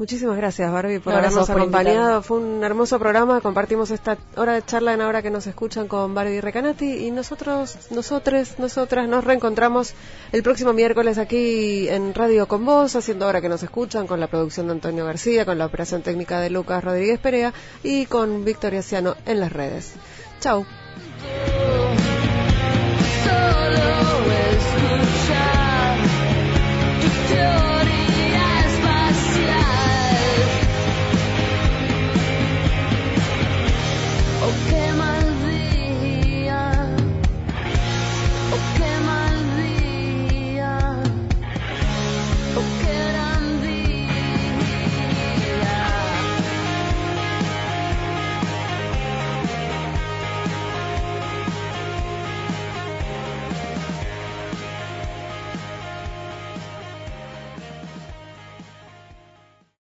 [0.00, 2.22] Muchísimas gracias, Barbie, por habernos por acompañado.
[2.22, 3.42] Fue un hermoso programa.
[3.42, 7.06] Compartimos esta hora de charla en ahora que nos escuchan con Barbie Recanati.
[7.06, 9.92] Y nosotros, nosotros, nosotras nos reencontramos
[10.32, 14.28] el próximo miércoles aquí en Radio con Vos, haciendo ahora que nos escuchan, con la
[14.28, 18.80] producción de Antonio García, con la operación técnica de Lucas Rodríguez Perea y con Victoria
[18.80, 19.92] Ciano en las redes.
[20.40, 20.64] Chau.
[23.22, 23.84] Solo
[24.50, 25.98] escuchar
[27.28, 27.69] tu